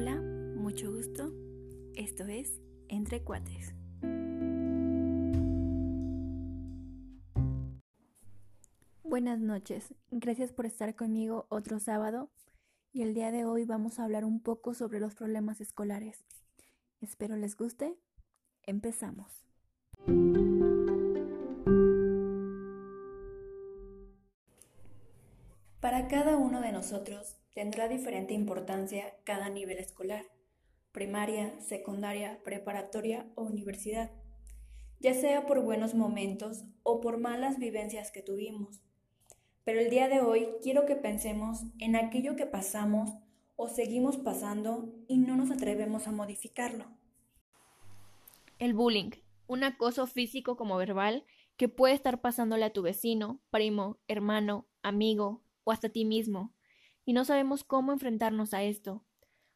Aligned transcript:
Hola, 0.00 0.14
mucho 0.14 0.92
gusto. 0.92 1.32
Esto 1.96 2.24
es 2.26 2.60
Entre 2.86 3.24
Cuates. 3.24 3.74
Buenas 9.02 9.40
noches, 9.40 9.92
gracias 10.12 10.52
por 10.52 10.66
estar 10.66 10.94
conmigo 10.94 11.46
otro 11.48 11.80
sábado 11.80 12.30
y 12.92 13.02
el 13.02 13.12
día 13.12 13.32
de 13.32 13.44
hoy 13.44 13.64
vamos 13.64 13.98
a 13.98 14.04
hablar 14.04 14.24
un 14.24 14.40
poco 14.40 14.72
sobre 14.72 15.00
los 15.00 15.16
problemas 15.16 15.60
escolares. 15.60 16.24
Espero 17.00 17.34
les 17.34 17.56
guste. 17.56 17.98
Empezamos. 18.62 19.48
Cada 26.08 26.38
uno 26.38 26.62
de 26.62 26.72
nosotros 26.72 27.36
tendrá 27.52 27.86
diferente 27.86 28.32
importancia 28.32 29.12
cada 29.24 29.50
nivel 29.50 29.76
escolar, 29.76 30.24
primaria, 30.90 31.60
secundaria, 31.60 32.40
preparatoria 32.44 33.26
o 33.34 33.42
universidad, 33.42 34.10
ya 35.00 35.12
sea 35.12 35.44
por 35.44 35.60
buenos 35.60 35.94
momentos 35.94 36.64
o 36.82 37.02
por 37.02 37.18
malas 37.18 37.58
vivencias 37.58 38.10
que 38.10 38.22
tuvimos. 38.22 38.80
Pero 39.64 39.80
el 39.80 39.90
día 39.90 40.08
de 40.08 40.22
hoy 40.22 40.48
quiero 40.62 40.86
que 40.86 40.96
pensemos 40.96 41.64
en 41.78 41.94
aquello 41.94 42.36
que 42.36 42.46
pasamos 42.46 43.10
o 43.56 43.68
seguimos 43.68 44.16
pasando 44.16 44.94
y 45.08 45.18
no 45.18 45.36
nos 45.36 45.50
atrevemos 45.50 46.06
a 46.08 46.12
modificarlo. 46.12 46.86
El 48.58 48.72
bullying, 48.72 49.10
un 49.46 49.62
acoso 49.62 50.06
físico 50.06 50.56
como 50.56 50.78
verbal 50.78 51.26
que 51.58 51.68
puede 51.68 51.92
estar 51.92 52.22
pasándole 52.22 52.64
a 52.64 52.72
tu 52.72 52.80
vecino, 52.80 53.42
primo, 53.50 53.98
hermano, 54.08 54.66
amigo 54.82 55.42
o 55.68 55.70
hasta 55.70 55.90
ti 55.90 56.06
mismo, 56.06 56.54
y 57.04 57.12
no 57.12 57.26
sabemos 57.26 57.62
cómo 57.62 57.92
enfrentarnos 57.92 58.54
a 58.54 58.62
esto. 58.62 59.04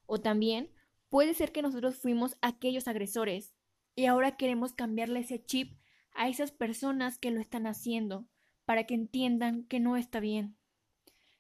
O 0.05 0.21
también 0.21 0.71
puede 1.09 1.33
ser 1.33 1.53
que 1.53 1.63
nosotros 1.63 1.97
fuimos 1.97 2.37
aquellos 2.43 2.87
agresores 2.87 3.55
y 3.97 4.05
ahora 4.05 4.37
queremos 4.37 4.75
cambiarle 4.75 5.21
ese 5.21 5.43
chip 5.43 5.79
a 6.13 6.29
esas 6.29 6.53
personas 6.53 7.17
que 7.17 7.31
lo 7.31 7.41
están 7.41 7.67
haciendo 7.67 8.29
para 8.67 8.85
que 8.85 8.93
entiendan 8.93 9.65
que 9.65 9.81
no 9.81 9.97
está 9.97 10.21
bien. 10.21 10.59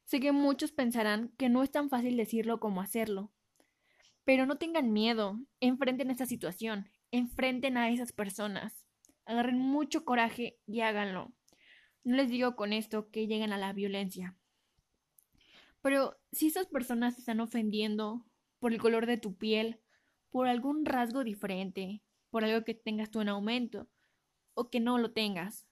Sé 0.05 0.20
que 0.20 0.33
muchos 0.33 0.73
pensarán 0.73 1.34
que 1.37 1.50
no 1.50 1.62
es 1.62 1.70
tan 1.70 1.91
fácil 1.91 2.17
decirlo 2.17 2.59
como 2.59 2.81
hacerlo. 2.81 3.31
Pero 4.25 4.47
no 4.47 4.56
tengan 4.56 4.91
miedo, 4.91 5.39
enfrenten 5.61 6.11
esta 6.11 6.25
situación, 6.25 6.89
enfrenten 7.11 7.77
a 7.77 7.91
esas 7.91 8.12
personas, 8.12 8.87
agarren 9.27 9.59
mucho 9.59 10.06
coraje 10.06 10.59
y 10.67 10.81
háganlo. 10.81 11.31
No 12.05 12.17
les 12.17 12.31
digo 12.31 12.56
con 12.56 12.73
esto 12.73 13.11
que 13.11 13.27
lleguen 13.27 13.53
a 13.53 13.59
la 13.59 13.75
violencia. 13.75 14.34
Pero 15.83 16.19
si 16.30 16.47
esas 16.47 16.66
personas 16.66 17.16
te 17.16 17.20
están 17.20 17.41
ofendiendo 17.41 18.25
por 18.58 18.72
el 18.72 18.80
color 18.80 19.06
de 19.06 19.19
tu 19.19 19.36
piel, 19.36 19.80
por 20.30 20.47
algún 20.47 20.86
rasgo 20.86 21.25
diferente, 21.25 22.02
por 22.30 22.44
algo 22.44 22.64
que 22.64 22.75
tengas 22.75 23.11
tú 23.11 23.20
en 23.20 23.28
aumento 23.28 23.88
o 24.55 24.70
que 24.70 24.80
no 24.80 24.97
lo 24.98 25.12
tengas, 25.12 25.66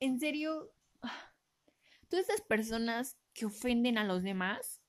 en 0.00 0.18
serio, 0.20 0.72
todas 2.08 2.28
esas 2.28 2.42
personas 2.42 3.18
que 3.32 3.46
ofenden 3.46 3.98
a 3.98 4.04
los 4.04 4.22
demás, 4.22 4.80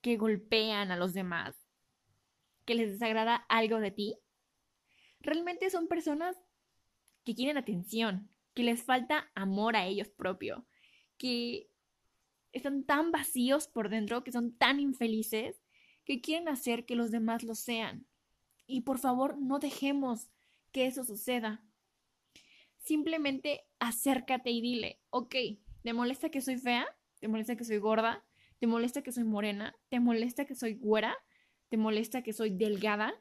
que 0.00 0.16
golpean 0.16 0.90
a 0.90 0.96
los 0.96 1.14
demás, 1.14 1.56
que 2.64 2.74
les 2.74 2.90
desagrada 2.90 3.36
algo 3.48 3.78
de 3.78 3.90
ti, 3.90 4.18
realmente 5.20 5.70
son 5.70 5.86
personas 5.86 6.36
que 7.24 7.34
quieren 7.34 7.56
atención, 7.56 8.30
que 8.54 8.62
les 8.62 8.82
falta 8.82 9.30
amor 9.34 9.76
a 9.76 9.86
ellos 9.86 10.08
propios, 10.08 10.64
que 11.16 11.69
están 12.52 12.84
tan 12.84 13.12
vacíos 13.12 13.68
por 13.68 13.88
dentro, 13.88 14.24
que 14.24 14.32
son 14.32 14.52
tan 14.52 14.80
infelices, 14.80 15.62
que 16.04 16.20
quieren 16.20 16.48
hacer 16.48 16.86
que 16.86 16.96
los 16.96 17.10
demás 17.10 17.42
lo 17.42 17.54
sean. 17.54 18.06
Y 18.66 18.82
por 18.82 18.98
favor, 18.98 19.38
no 19.38 19.58
dejemos 19.58 20.30
que 20.72 20.86
eso 20.86 21.04
suceda. 21.04 21.64
Simplemente 22.78 23.62
acércate 23.78 24.50
y 24.50 24.60
dile, 24.60 25.00
ok, 25.10 25.34
¿te 25.82 25.92
molesta 25.92 26.30
que 26.30 26.40
soy 26.40 26.56
fea? 26.56 26.86
¿Te 27.20 27.28
molesta 27.28 27.56
que 27.56 27.64
soy 27.64 27.78
gorda? 27.78 28.24
¿Te 28.58 28.66
molesta 28.66 29.02
que 29.02 29.12
soy 29.12 29.24
morena? 29.24 29.76
¿Te 29.88 30.00
molesta 30.00 30.44
que 30.44 30.54
soy 30.54 30.74
güera? 30.74 31.16
¿Te 31.68 31.76
molesta 31.76 32.22
que 32.22 32.32
soy 32.32 32.50
delgada? 32.50 33.14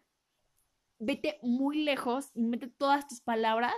Vete 1.00 1.40
muy 1.42 1.84
lejos 1.84 2.32
y 2.34 2.44
mete 2.44 2.68
todas 2.68 3.08
tus 3.08 3.22
palabras 3.22 3.76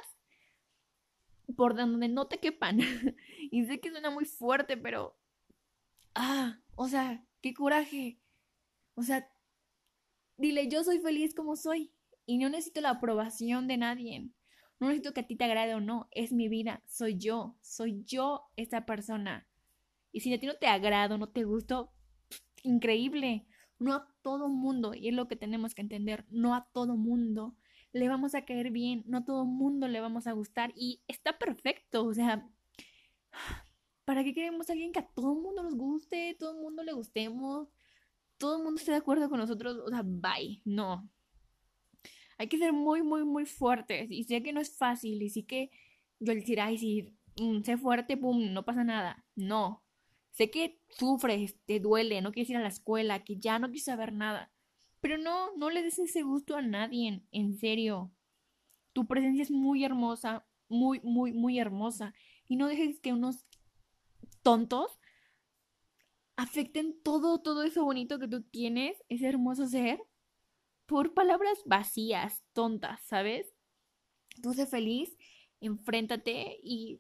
por 1.56 1.76
donde 1.76 2.08
no 2.08 2.28
te 2.28 2.40
quepan. 2.40 2.80
y 3.52 3.66
sé 3.66 3.80
que 3.80 3.92
suena 3.92 4.10
muy 4.10 4.26
fuerte, 4.26 4.78
pero... 4.78 5.18
Ah, 6.16 6.60
o 6.76 6.88
sea, 6.88 7.26
qué 7.42 7.54
coraje. 7.54 8.20
O 8.96 9.04
sea, 9.04 9.30
dile, 10.38 10.68
yo 10.68 10.84
soy 10.84 11.00
feliz 11.00 11.34
como 11.34 11.56
soy 11.56 11.92
y 12.26 12.38
no 12.38 12.50
necesito 12.50 12.82
la 12.82 12.92
aprobación 12.92 13.68
de 13.68 13.78
nadie. 13.78 14.30
No 14.80 14.88
necesito 14.88 15.14
que 15.14 15.22
a 15.22 15.28
ti 15.28 15.36
te 15.36 15.46
agrade 15.46 15.76
o 15.76 15.80
no, 15.80 16.08
es 16.12 16.32
mi 16.32 16.50
vida, 16.50 16.82
soy 16.88 17.18
yo, 17.18 17.56
soy 17.62 18.04
yo 18.04 18.44
esa 18.56 18.86
persona. 18.86 19.48
Y 20.12 20.22
si 20.22 20.34
a 20.34 20.40
ti 20.40 20.48
no 20.48 20.56
te 20.56 20.68
agrado, 20.68 21.18
no 21.18 21.30
te 21.30 21.44
gusto, 21.44 21.94
increíble. 22.64 23.46
No 23.78 23.94
a 23.94 24.08
todo 24.22 24.50
mundo, 24.50 24.94
y 24.94 25.08
es 25.08 25.14
lo 25.14 25.28
que 25.28 25.36
tenemos 25.36 25.74
que 25.74 25.82
entender, 25.82 26.26
no 26.30 26.56
a 26.56 26.68
todo 26.72 26.98
mundo 26.98 27.56
le 27.94 28.08
vamos 28.08 28.36
a 28.36 28.46
caer 28.46 28.72
bien, 28.72 29.04
no 29.06 29.20
a 29.20 29.26
todo 29.26 29.46
mundo 29.46 29.88
le 29.88 30.00
vamos 30.00 30.28
a 30.28 30.32
gustar 30.32 30.72
y 30.76 31.02
está 31.08 31.38
perfecto, 31.38 32.06
o 32.06 32.14
sea, 32.14 32.48
¿para 34.12 34.26
qué 34.26 34.34
queremos 34.34 34.70
a 34.70 34.74
alguien 34.74 34.92
que 34.92 35.00
a 35.00 35.08
todo 35.08 35.36
mundo 35.36 35.64
nos 35.64 35.74
guste, 35.74 36.36
todo 36.38 36.52
el 36.52 36.62
mundo 36.62 36.84
le 36.84 36.92
gustemos, 36.92 37.70
todo 38.38 38.58
el 38.58 38.64
mundo 38.64 38.78
esté 38.78 38.92
de 38.92 38.98
acuerdo 38.98 39.30
con 39.30 39.40
nosotros? 39.40 39.78
O 39.86 39.88
sea, 39.88 40.02
bye, 40.04 40.62
no, 40.66 41.10
hay 42.38 42.48
que 42.50 42.58
ser 42.58 42.74
muy, 42.74 43.04
muy, 43.04 43.24
muy 43.24 43.46
fuertes. 43.46 44.12
Y 44.12 44.26
sé 44.26 44.44
que 44.44 44.52
no 44.52 44.60
es 44.60 44.76
fácil. 44.76 45.22
Y 45.22 45.30
sí 45.30 45.44
que 45.44 45.72
yo 46.20 46.34
decir, 46.34 46.60
ay, 46.60 46.78
sí, 46.78 47.16
mm, 47.40 47.62
sé 47.62 47.78
fuerte, 47.78 48.18
pum, 48.18 48.52
no 48.52 48.66
pasa 48.66 48.84
nada. 48.84 49.24
No. 49.34 49.82
Sé 50.32 50.52
que 50.52 50.82
sufres, 50.90 51.56
te 51.66 51.80
duele, 51.80 52.22
no 52.22 52.34
quieres 52.34 52.50
ir 52.50 52.58
a 52.58 52.62
la 52.62 52.68
escuela, 52.68 53.24
que 53.24 53.38
ya 53.38 53.60
no 53.60 53.68
quieres 53.68 53.86
saber 53.86 54.12
nada. 54.12 54.52
Pero 55.00 55.18
no, 55.20 55.56
no 55.56 55.70
le 55.70 55.84
des 55.84 56.00
ese 56.00 56.24
gusto 56.24 56.58
a 56.58 56.62
nadie, 56.62 57.24
en 57.32 57.58
serio. 57.58 58.12
Tu 58.92 59.08
presencia 59.08 59.44
es 59.44 59.52
muy 59.52 59.86
hermosa, 59.86 60.46
muy, 60.68 61.00
muy, 61.02 61.32
muy 61.32 61.60
hermosa. 61.60 62.14
Y 62.50 62.58
no 62.58 62.68
dejes 62.68 63.00
que 63.00 63.14
unos 63.14 63.46
tontos 64.42 65.00
afecten 66.36 67.00
todo, 67.04 67.42
todo 67.42 67.64
eso 67.64 67.84
bonito 67.84 68.20
que 68.20 68.28
tú 68.28 68.42
tienes, 68.42 68.98
ese 69.10 69.28
hermoso 69.28 69.68
ser, 69.68 70.00
por 70.86 71.14
palabras 71.14 71.60
vacías, 71.66 72.44
tontas, 72.54 73.00
¿sabes? 73.06 73.54
Tú 74.42 74.54
sé 74.54 74.66
feliz, 74.66 75.16
enfréntate 75.60 76.60
y 76.64 77.00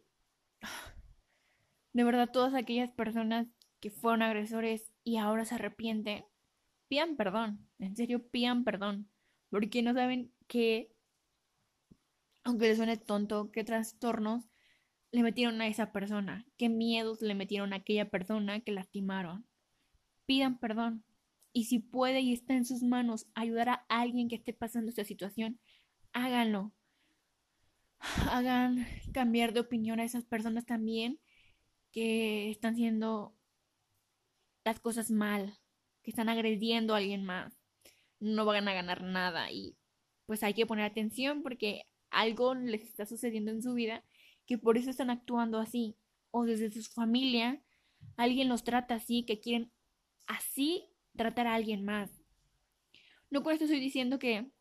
de 1.94 2.03
verdad 2.03 2.29
todas 2.31 2.53
aquellas 2.53 2.91
personas 2.91 3.47
que 3.79 3.90
fueron 3.90 4.22
agresores 4.22 4.91
y 5.03 5.18
ahora 5.18 5.46
se 5.46 5.56
arrepienten, 5.56 6.23
pidan 6.88 7.16
perdón, 7.16 7.68
en 7.79 7.96
serio 7.96 8.28
pidan 8.29 8.63
perdón, 8.63 9.09
porque 9.50 9.81
no 9.81 9.94
saben 9.94 10.31
qué, 10.47 10.94
aunque 12.44 12.68
les 12.68 12.78
suene 12.78 12.97
tonto, 12.97 13.52
qué 13.52 13.63
trastornos 13.63 14.51
le 15.12 15.24
metieron 15.24 15.62
a 15.62 15.68
esa 15.68 15.92
persona, 15.92 16.46
qué 16.58 16.70
miedos 16.70 17.22
le 17.22 17.36
metieron 17.36 17.74
a 17.74 17.78
aquella 17.78 18.10
persona 18.10 18.62
que 18.62 18.72
lastimaron. 18.72 19.46
Pidan 20.26 20.58
perdón, 20.58 21.04
y 21.54 21.66
si 21.66 21.80
puede 21.80 22.22
y 22.22 22.34
está 22.34 22.54
en 22.54 22.66
sus 22.66 22.82
manos 22.82 23.28
ayudar 23.34 23.70
a 23.70 23.86
alguien 23.90 24.30
que 24.30 24.36
esté 24.36 24.54
pasando 24.54 24.90
esta 24.90 25.04
situación, 25.04 25.60
háganlo. 26.14 26.72
Hagan 28.32 28.88
cambiar 29.14 29.54
de 29.54 29.60
opinión 29.60 30.00
a 30.00 30.06
esas 30.06 30.24
personas 30.24 30.66
también 30.66 31.20
que 31.92 32.50
están 32.50 32.74
haciendo 32.74 33.36
las 34.64 34.80
cosas 34.80 35.12
mal, 35.12 35.58
que 36.03 36.12
están 36.12 36.30
agrediendo 36.30 36.94
a 36.94 36.97
alguien 36.97 37.26
más. 37.26 37.59
No 38.20 38.46
van 38.46 38.68
a 38.68 38.74
ganar 38.74 39.03
nada 39.03 39.52
y 39.52 39.76
pues 40.26 40.44
hay 40.44 40.53
que 40.53 40.66
poner 40.66 40.85
atención 40.85 41.44
porque 41.44 41.85
algo 42.09 42.56
les 42.56 42.84
está 42.84 43.06
sucediendo 43.06 43.52
en 43.52 43.62
su 43.62 43.74
vida 43.74 44.03
que 44.52 44.58
por 44.58 44.78
eso 44.78 44.90
están 44.90 45.09
actuando 45.09 45.59
así. 45.59 45.96
O 46.30 46.44
desde 46.44 46.70
su 46.74 46.92
familia, 46.92 47.64
alguien 48.18 48.50
los 48.50 48.66
trata 48.66 48.96
así, 48.96 49.24
que 49.24 49.40
quieren 49.40 49.72
así 50.28 50.90
tratar 51.16 51.48
a 51.48 51.56
alguien 51.56 51.86
más. 51.86 52.12
No 53.30 53.44
con 53.44 53.53
esto 53.53 53.64
estoy 53.64 53.80
diciendo 53.80 54.20
que 54.20 54.52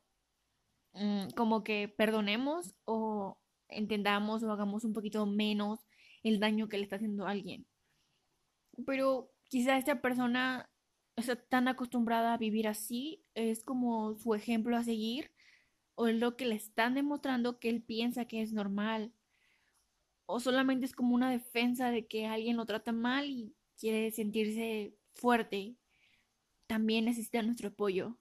mm, 0.93 1.31
como 1.35 1.65
que 1.65 1.89
perdonemos 1.89 2.77
o 2.85 3.41
entendamos 3.67 4.45
o 4.45 4.53
hagamos 4.53 4.85
un 4.85 4.93
poquito 4.93 5.27
menos 5.27 5.81
el 6.23 6.39
daño 6.39 6.69
que 6.69 6.77
le 6.77 6.85
está 6.85 6.95
haciendo 6.95 7.27
a 7.27 7.31
alguien. 7.31 7.67
Pero 8.87 9.33
quizá 9.49 9.77
esta 9.77 10.01
persona 10.01 10.71
está 11.17 11.35
tan 11.35 11.67
acostumbrada 11.67 12.33
a 12.33 12.39
vivir 12.39 12.69
así, 12.69 13.25
es 13.35 13.65
como 13.65 14.15
su 14.15 14.37
ejemplo 14.37 14.77
a 14.77 14.85
seguir, 14.85 15.33
o 15.97 16.07
es 16.07 16.15
lo 16.15 16.37
que 16.37 16.47
le 16.47 16.55
están 16.55 16.95
demostrando 16.95 17.59
que 17.59 17.71
él 17.71 17.83
piensa 17.83 18.27
que 18.27 18.41
es 18.41 18.53
normal, 18.53 19.13
o 20.31 20.41
solamente 20.41 20.87
es 20.87 20.95
como 20.95 21.15
una 21.15 21.31
defensa 21.31 21.91
de 21.91 22.07
que 22.07 22.27
alguien 22.27 22.57
lo 22.57 22.67
trata 22.67 22.93
mal 22.93 23.27
y 23.29 23.55
quiere 23.77 24.11
sentirse 24.11 24.95
fuerte 25.15 25.77
también 26.71 27.05
necesitan 27.05 27.47
nuestro 27.47 27.71
apoyo. 27.71 28.17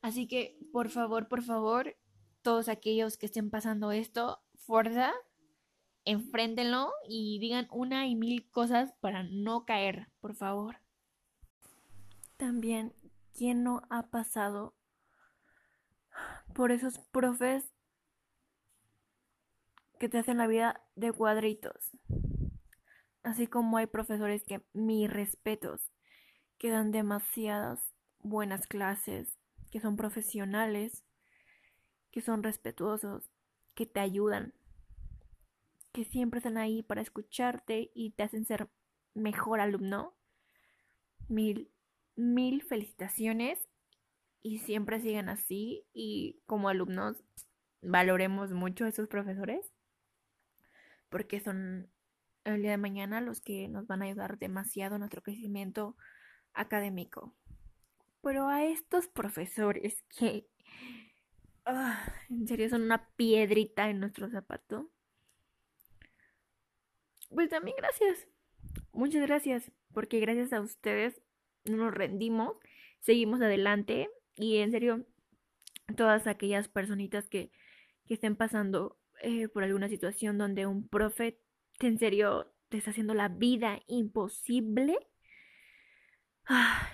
Así 0.00 0.26
que, 0.26 0.58
por 0.72 0.90
favor, 0.90 1.28
por 1.28 1.44
favor, 1.44 1.96
todos 2.42 2.68
aquellos 2.68 3.16
que 3.16 3.26
estén 3.26 3.48
pasando 3.48 3.92
esto, 3.92 4.42
fuerza, 4.56 5.12
enfréntenlo 6.04 6.92
y 7.08 7.38
digan 7.38 7.68
una 7.70 8.08
y 8.08 8.16
mil 8.16 8.50
cosas 8.50 8.92
para 9.00 9.22
no 9.22 9.64
caer, 9.64 10.08
por 10.20 10.34
favor. 10.34 10.78
También, 12.36 12.92
¿quién 13.32 13.62
no 13.62 13.82
ha 13.88 14.10
pasado 14.10 14.74
por 16.54 16.72
esos 16.72 16.98
profes 16.98 17.71
que 20.02 20.08
te 20.08 20.18
hacen 20.18 20.38
la 20.38 20.48
vida 20.48 20.82
de 20.96 21.12
cuadritos? 21.12 21.92
Así 23.22 23.46
como 23.46 23.76
hay 23.76 23.86
profesores 23.86 24.42
que, 24.42 24.60
mis 24.72 25.08
respetos, 25.08 25.92
que 26.58 26.70
dan 26.70 26.90
demasiadas 26.90 27.94
buenas 28.18 28.66
clases, 28.66 29.38
que 29.70 29.78
son 29.78 29.94
profesionales, 29.94 31.04
que 32.10 32.20
son 32.20 32.42
respetuosos, 32.42 33.30
que 33.74 33.86
te 33.86 34.00
ayudan, 34.00 34.54
que 35.92 36.04
siempre 36.04 36.38
están 36.38 36.58
ahí 36.58 36.82
para 36.82 37.00
escucharte 37.00 37.92
y 37.94 38.10
te 38.10 38.24
hacen 38.24 38.44
ser 38.44 38.68
mejor 39.14 39.60
alumno. 39.60 40.16
Mil, 41.28 41.70
mil 42.16 42.64
felicitaciones 42.64 43.68
y 44.42 44.58
siempre 44.58 45.00
sigan 45.00 45.28
así 45.28 45.86
y 45.92 46.42
como 46.46 46.68
alumnos 46.68 47.22
valoremos 47.82 48.50
mucho 48.50 48.84
a 48.84 48.88
esos 48.88 49.06
profesores 49.06 49.71
porque 51.12 51.40
son 51.40 51.90
el 52.44 52.62
día 52.62 52.72
de 52.72 52.78
mañana 52.78 53.20
los 53.20 53.40
que 53.40 53.68
nos 53.68 53.86
van 53.86 54.02
a 54.02 54.06
ayudar 54.06 54.38
demasiado 54.38 54.96
en 54.96 55.00
nuestro 55.00 55.22
crecimiento 55.22 55.94
académico. 56.54 57.36
Pero 58.22 58.48
a 58.48 58.64
estos 58.64 59.08
profesores 59.08 60.02
que 60.18 60.48
ah, 61.66 62.02
en 62.30 62.48
serio 62.48 62.68
son 62.70 62.82
una 62.82 63.10
piedrita 63.14 63.90
en 63.90 64.00
nuestro 64.00 64.28
zapato. 64.30 64.90
Pues 67.28 67.50
también 67.50 67.76
gracias. 67.76 68.26
Muchas 68.92 69.22
gracias. 69.22 69.70
Porque 69.92 70.18
gracias 70.18 70.52
a 70.54 70.60
ustedes 70.60 71.20
no 71.64 71.76
nos 71.76 71.94
rendimos. 71.94 72.56
Seguimos 73.00 73.42
adelante. 73.42 74.08
Y 74.36 74.58
en 74.58 74.70
serio, 74.70 75.06
todas 75.94 76.26
aquellas 76.26 76.68
personitas 76.68 77.28
que, 77.28 77.50
que 78.06 78.14
estén 78.14 78.34
pasando 78.34 78.98
eh, 79.22 79.48
por 79.48 79.64
alguna 79.64 79.88
situación 79.88 80.38
donde 80.38 80.66
un 80.66 80.88
profe 80.88 81.40
en 81.80 81.98
serio 81.98 82.52
te 82.68 82.78
está 82.78 82.90
haciendo 82.90 83.14
la 83.14 83.28
vida 83.28 83.80
imposible. 83.86 84.98
Ah, 86.46 86.88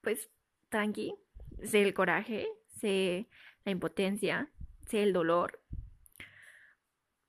pues 0.00 0.30
tranqui, 0.68 1.14
sé 1.62 1.82
el 1.82 1.94
coraje, 1.94 2.46
sé 2.80 3.28
la 3.64 3.72
impotencia, 3.72 4.50
sé 4.86 5.02
el 5.02 5.12
dolor. 5.12 5.60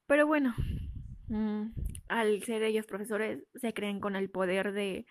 Pero 0.07 0.25
bueno, 0.27 0.55
mm, 1.27 1.71
al 2.07 2.43
ser 2.43 2.63
ellos 2.63 2.85
profesores, 2.85 3.43
se 3.55 3.73
creen 3.73 3.99
con 3.99 4.15
el 4.15 4.29
poder 4.29 4.73
de, 4.73 5.05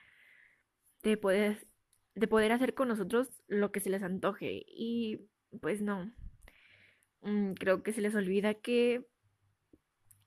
de 1.02 1.16
poder 1.16 1.68
de 2.18 2.28
poder 2.28 2.52
hacer 2.52 2.74
con 2.74 2.88
nosotros 2.88 3.28
lo 3.46 3.70
que 3.72 3.80
se 3.80 3.90
les 3.90 4.02
antoje. 4.02 4.64
Y 4.66 5.28
pues 5.60 5.80
no. 5.82 6.12
Mm, 7.23 7.53
creo 7.55 7.82
que 7.82 7.93
se 7.93 8.00
les 8.00 8.15
olvida 8.15 8.55
que 8.55 9.06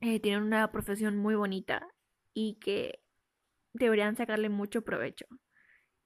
eh, 0.02 0.20
tienen 0.20 0.44
una 0.44 0.72
profesión 0.72 1.18
muy 1.18 1.36
bonita 1.36 1.88
y 2.34 2.56
que 2.60 3.02
deberían 3.74 4.16
sacarle 4.16 4.50
mucho 4.50 4.84
provecho. 4.84 5.26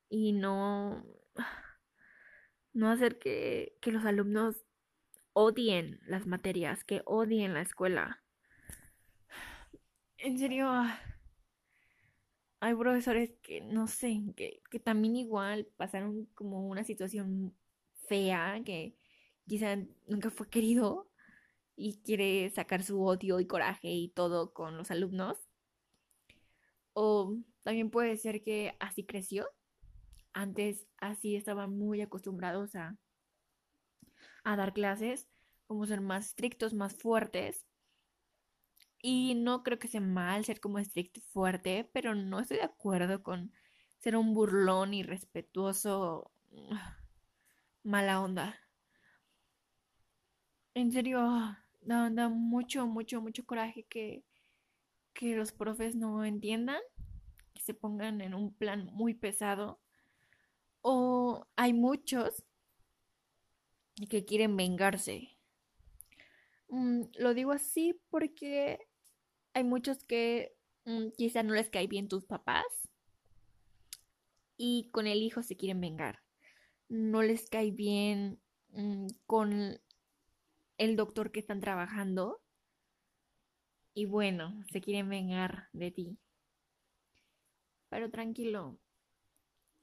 Y 0.09 0.33
no 0.33 1.05
no 2.73 2.89
hacer 2.91 3.19
que, 3.19 3.77
que 3.81 3.91
los 3.91 4.05
alumnos 4.05 4.65
odien 5.33 5.99
las 6.07 6.27
materias, 6.27 6.83
que 6.83 7.01
odien 7.05 7.53
la 7.53 7.61
escuela. 7.61 8.23
En 10.17 10.39
serio, 10.39 10.69
hay 12.59 12.75
profesores 12.75 13.31
que 13.41 13.61
no 13.61 13.87
sé, 13.87 14.23
que, 14.35 14.61
que 14.71 14.79
también 14.79 15.15
igual 15.15 15.67
pasaron 15.77 16.25
como 16.35 16.67
una 16.67 16.83
situación 16.83 17.55
fea, 18.07 18.61
que 18.65 18.95
quizá 19.47 19.77
nunca 20.07 20.29
fue 20.29 20.49
querido 20.49 21.09
y 21.75 22.01
quiere 22.03 22.49
sacar 22.51 22.83
su 22.83 23.03
odio 23.03 23.39
y 23.39 23.47
coraje 23.47 23.89
y 23.89 24.09
todo 24.09 24.53
con 24.53 24.77
los 24.77 24.91
alumnos. 24.91 25.37
O 26.93 27.37
también 27.63 27.89
puede 27.89 28.17
ser 28.17 28.43
que 28.43 28.75
así 28.79 29.05
creció 29.05 29.49
antes 30.35 30.85
así 30.97 31.37
estaban 31.37 31.75
muy 31.75 32.01
acostumbrados 32.01 32.75
a, 32.75 32.97
a 34.43 34.55
dar 34.57 34.73
clases, 34.73 35.27
como 35.65 35.87
ser 35.87 36.01
más 36.01 36.27
estrictos, 36.27 36.73
más 36.73 36.93
fuertes. 36.93 37.65
Y 39.01 39.35
no 39.35 39.63
creo 39.63 39.79
que 39.79 39.87
sea 39.87 40.01
mal 40.01 40.43
ser 40.43 40.59
como 40.59 40.77
estricto 40.77 41.21
y 41.21 41.23
fuerte, 41.23 41.89
pero 41.93 42.15
no 42.15 42.39
estoy 42.39 42.57
de 42.57 42.63
acuerdo 42.63 43.23
con 43.23 43.53
ser 43.99 44.17
un 44.17 44.33
burlón 44.33 44.93
irrespetuoso, 44.93 46.31
mala 47.83 48.21
onda. 48.21 48.59
En 50.75 50.91
serio, 50.91 51.19
da, 51.81 52.09
da 52.09 52.27
mucho, 52.27 52.85
mucho, 52.85 53.21
mucho 53.21 53.45
coraje 53.45 53.85
que, 53.85 54.25
que 55.13 55.33
los 55.37 55.53
profes 55.53 55.95
no 55.95 56.25
entiendan, 56.25 56.81
que 57.53 57.61
se 57.61 57.73
pongan 57.73 58.19
en 58.19 58.33
un 58.33 58.53
plan 58.53 58.89
muy 58.91 59.13
pesado 59.13 59.79
o 60.81 61.47
hay 61.55 61.71
muchos 61.71 62.43
que 64.09 64.25
quieren 64.25 64.57
vengarse. 64.57 65.37
Mm, 66.67 67.03
lo 67.19 67.33
digo 67.33 67.53
así 67.53 67.97
porque 68.09 68.77
hay 69.53 69.63
muchos 69.63 70.03
que 70.03 70.57
mm, 70.83 71.11
quizá 71.17 71.41
no 71.41 71.53
les 71.53 71.69
cae 71.69 71.87
bien 71.87 72.09
tus 72.09 72.25
papás 72.25 72.65
y 74.57 74.89
con 74.91 75.07
el 75.07 75.23
hijo 75.23 75.41
se 75.41 75.55
quieren 75.55 75.79
vengar. 75.79 76.21
No 76.89 77.21
les 77.21 77.49
cae 77.49 77.71
bien 77.71 78.41
mm, 78.73 79.07
con 79.25 79.79
el 80.77 80.95
doctor 80.95 81.31
que 81.31 81.39
están 81.39 81.61
trabajando 81.61 82.41
y 83.93 84.05
bueno, 84.05 84.61
se 84.71 84.81
quieren 84.81 85.09
vengar 85.09 85.69
de 85.71 85.89
ti. 85.89 86.17
Pero 87.89 88.11
tranquilo, 88.11 88.77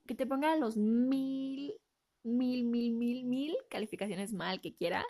que 0.07 0.15
te 0.15 0.27
ponga 0.27 0.55
los 0.57 0.77
mil, 0.77 1.75
mil, 2.23 2.65
mil, 2.65 2.93
mil, 2.93 3.25
mil 3.25 3.57
calificaciones 3.71 4.33
mal 4.33 4.61
que 4.61 4.75
quiera, 4.75 5.05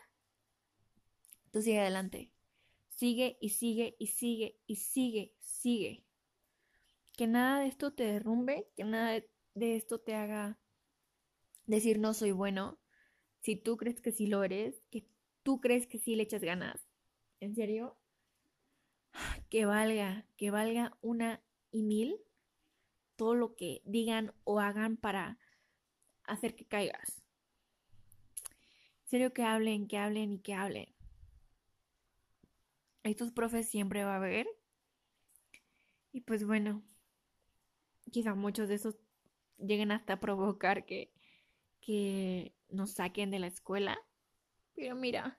tú 1.51 1.63
sigue 1.63 1.81
adelante. 1.81 2.31
Sigue 2.89 3.39
y 3.41 3.49
sigue 3.49 3.97
y 3.99 4.07
sigue 4.07 4.61
y 4.67 4.77
sigue, 4.77 5.35
sigue. 5.41 6.05
Que 7.17 7.27
nada 7.27 7.61
de 7.61 7.67
esto 7.67 7.93
te 7.93 8.05
derrumbe, 8.05 8.69
que 8.77 8.85
nada 8.85 9.21
de 9.55 9.77
esto 9.77 9.99
te 9.99 10.15
haga 10.15 10.61
decir 11.67 11.99
no 11.99 12.15
soy 12.15 12.31
bueno. 12.31 12.79
Si 13.41 13.57
tú 13.57 13.77
crees 13.77 14.01
que 14.01 14.13
sí 14.13 14.29
lo 14.29 14.45
eres, 14.45 14.81
que 14.91 15.09
tú 15.43 15.61
crees 15.61 15.87
que 15.87 15.99
sí 15.99 16.17
le 16.17 16.25
echas 16.25 16.43
ganas. 16.43 16.89
¿En 17.41 17.55
serio? 17.55 17.97
Que 19.49 19.67
valga, 19.67 20.27
que 20.37 20.51
valga 20.51 20.97
una 21.03 21.43
y 21.71 21.83
mil 21.83 22.19
todo 23.17 23.35
lo 23.35 23.55
que 23.55 23.83
digan 23.85 24.35
o 24.45 24.61
hagan 24.61 24.97
para 24.97 25.39
hacer 26.25 26.55
que 26.57 26.67
caigas. 26.67 27.23
En 29.03 29.09
serio 29.09 29.33
que 29.33 29.43
hablen, 29.43 29.87
que 29.87 29.99
hablen 29.99 30.33
y 30.33 30.39
que 30.39 30.55
hablen. 30.55 30.95
Estos 33.03 33.33
profes 33.33 33.69
siempre 33.69 34.05
va 34.05 34.15
a 34.15 34.17
haber. 34.17 34.47
Y 36.13 36.23
pues 36.23 36.45
bueno, 36.45 36.83
quizá 38.11 38.35
muchos 38.35 38.69
de 38.69 38.75
esos 38.75 38.97
lleguen 39.59 39.93
hasta 39.93 40.15
a 40.15 40.21
provocar 40.21 40.85
que, 40.85 41.13
que 41.81 42.55
nos 42.69 42.93
saquen 42.93 43.31
de 43.31 43.39
la 43.39 43.47
escuela. 43.47 43.99
Pero 44.75 44.95
mira, 44.95 45.39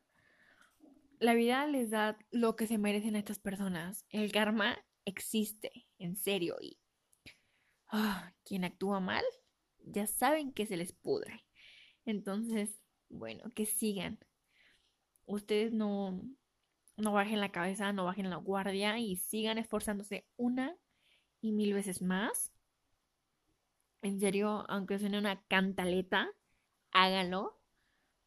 la 1.19 1.33
vida 1.33 1.65
les 1.67 1.89
da 1.89 2.17
lo 2.31 2.55
que 2.55 2.67
se 2.67 2.77
merecen 2.77 3.15
a 3.15 3.19
estas 3.19 3.39
personas. 3.39 4.05
El 4.09 4.31
karma 4.31 4.77
existe, 5.05 5.87
en 5.97 6.15
serio, 6.15 6.57
y 6.61 6.77
Ah, 7.95 8.33
quien 8.43 8.63
actúa 8.63 8.99
mal, 8.99 9.23
ya 9.85 10.07
saben 10.07 10.51
que 10.51 10.65
se 10.65 10.77
les 10.77 10.93
pudre. 10.93 11.45
Entonces, 12.05 12.81
bueno, 13.07 13.43
que 13.55 13.67
sigan. 13.67 14.17
Ustedes 15.27 15.71
no, 15.71 16.19
no 16.97 17.13
bajen 17.13 17.39
la 17.39 17.51
cabeza, 17.51 17.93
no 17.93 18.05
bajen 18.05 18.31
la 18.31 18.37
guardia 18.37 18.97
y 18.97 19.17
sigan 19.17 19.59
esforzándose 19.59 20.25
una 20.37 20.75
y 21.39 21.51
mil 21.51 21.73
veces 21.75 22.01
más. 22.01 22.51
En 24.01 24.19
serio, 24.19 24.65
aunque 24.69 24.97
suene 24.97 25.19
una 25.19 25.43
cantaleta, 25.43 26.31
háganlo. 26.91 27.59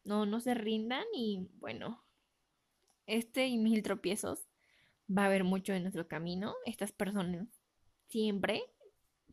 No, 0.07 0.25
no 0.25 0.39
se 0.39 0.53
rindan 0.53 1.03
y 1.13 1.49
bueno, 1.59 2.01
este 3.07 3.47
y 3.47 3.57
mil 3.57 3.83
tropiezos 3.83 4.47
va 5.09 5.23
a 5.23 5.25
haber 5.25 5.43
mucho 5.43 5.73
en 5.73 5.83
nuestro 5.83 6.07
camino. 6.07 6.55
Estas 6.65 6.93
personas 6.93 7.49
siempre 8.07 8.63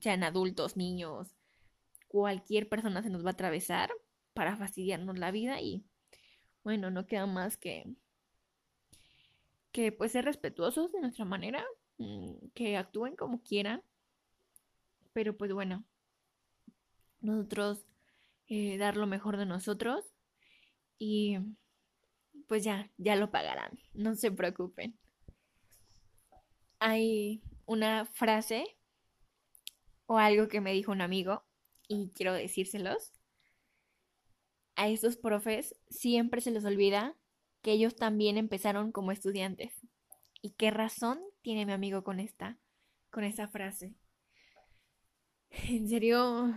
sean 0.01 0.25
adultos, 0.25 0.77
niños, 0.77 1.37
cualquier 2.09 2.69
persona 2.69 3.05
se 3.05 3.11
nos 3.11 3.25
va 3.25 3.31
a 3.31 3.33
atravesar 3.35 3.93
para 4.33 4.57
fastidiarnos 4.57 5.17
la 5.17 5.31
vida 5.31 5.61
y 5.61 5.85
bueno, 6.65 6.91
no 6.91 7.07
queda 7.07 7.27
más 7.27 7.57
que 7.57 7.95
que 9.71 9.93
pues 9.93 10.11
ser 10.11 10.25
respetuosos 10.25 10.91
de 10.91 11.01
nuestra 11.01 11.25
manera, 11.25 11.65
mm, 11.99 12.49
que 12.55 12.77
actúen 12.77 13.15
como 13.15 13.43
quieran, 13.43 13.83
pero 15.13 15.37
pues 15.37 15.53
bueno, 15.53 15.85
nosotros 17.21 17.85
eh, 18.49 18.77
dar 18.79 18.97
lo 18.97 19.07
mejor 19.07 19.37
de 19.37 19.47
nosotros 19.47 20.14
y 20.99 21.39
pues 22.49 22.65
ya, 22.65 22.91
ya 22.99 23.17
lo 23.17 23.31
pagarán, 23.31 23.79
no 23.93 24.15
se 24.15 24.31
preocupen. 24.31 24.99
Hay 26.79 27.43
una 27.67 28.05
frase 28.05 28.65
o 30.07 30.19
algo 30.19 30.49
que 30.49 30.61
me 30.61 30.73
dijo 30.73 30.93
un 30.93 31.01
amigo 31.01 31.45
y 31.89 32.11
quiero 32.15 32.35
decírselos. 32.35 33.13
A 34.77 34.89
estos 34.89 35.17
profes 35.17 35.77
siempre 35.89 36.41
se 36.41 36.51
les 36.51 36.65
olvida 36.65 37.17
que 37.63 37.73
ellos 37.73 37.97
también 37.97 38.37
empezaron 38.37 38.93
como 38.93 39.13
estudiantes. 39.13 39.73
¿Y 40.43 40.51
qué 40.51 40.71
razón 40.71 41.21
tiene 41.43 41.65
mi 41.65 41.73
amigo 41.73 42.05
con 42.05 42.21
esta 42.21 42.59
con 43.11 43.25
esa 43.25 43.49
frase? 43.49 43.95
En 45.51 45.89
serio, 45.89 46.53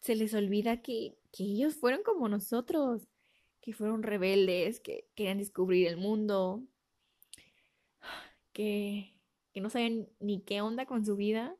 se 0.00 0.16
les 0.16 0.32
olvida 0.32 0.80
que, 0.80 1.18
que 1.30 1.44
ellos 1.44 1.76
fueron 1.76 2.02
como 2.02 2.28
nosotros, 2.28 3.06
que 3.60 3.72
fueron 3.72 4.02
rebeldes, 4.02 4.80
que 4.80 5.06
querían 5.14 5.38
descubrir 5.38 5.88
el 5.88 5.96
mundo, 5.96 6.62
que, 8.52 9.14
que 9.52 9.60
no 9.60 9.70
saben 9.70 10.08
ni 10.20 10.40
qué 10.40 10.60
onda 10.60 10.86
con 10.86 11.04
su 11.04 11.16
vida. 11.16 11.56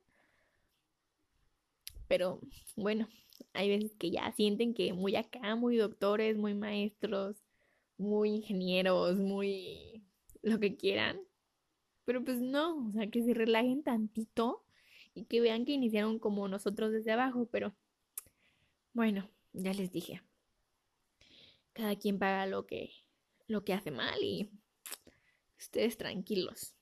Pero 2.09 2.41
bueno, 2.77 3.09
hay 3.53 3.69
veces 3.69 3.93
que 3.99 4.11
ya 4.11 4.33
sienten 4.33 4.75
que 4.75 4.93
muy 4.93 5.17
acá, 5.17 5.57
muy 5.57 5.77
doctores, 5.77 6.37
muy 6.37 6.55
maestros, 6.55 7.37
muy 7.99 8.31
ingenieros, 8.37 9.19
muy 9.19 10.03
lo 10.43 10.59
que 10.61 10.77
quieran. 10.77 11.21
Pero 12.05 12.25
pues 12.25 12.41
no, 12.41 12.89
o 12.89 12.93
sea, 12.93 13.11
que 13.11 13.23
se 13.23 13.35
relajen 13.35 13.83
tantito 13.83 14.65
y 15.15 15.25
que 15.25 15.41
vean 15.41 15.65
que 15.65 15.73
iniciaron 15.73 16.19
como 16.19 16.49
nosotros 16.49 16.93
desde 16.93 17.13
abajo, 17.13 17.47
pero 17.51 17.75
bueno, 18.95 19.29
ya 19.53 19.73
les 19.73 19.93
dije. 19.93 20.23
Cada 21.79 21.95
quien 21.95 22.19
paga 22.19 22.45
lo 22.47 22.67
que 22.67 22.91
lo 23.47 23.65
que 23.65 23.73
hace 23.73 23.93
mal 23.93 24.21
y 24.21 24.51
ustedes 25.59 25.97
tranquilos. 25.97 26.75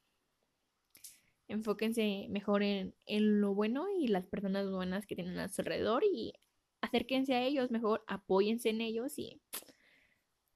Enfóquense 1.49 2.29
mejor 2.31 2.62
en, 2.62 2.95
lo 3.07 3.55
bueno 3.55 3.87
y 4.00 4.09
las 4.09 4.26
personas 4.26 4.71
buenas 4.71 5.07
que 5.07 5.15
tienen 5.15 5.38
a 5.38 5.50
su 5.50 5.61
alrededor 5.61 6.03
y 6.03 6.33
acérquense 6.81 7.35
a 7.35 7.43
ellos 7.43 7.71
mejor, 7.71 8.05
apóyense 8.07 8.71
en 8.71 8.81
ellos 8.81 9.19
y 9.19 9.43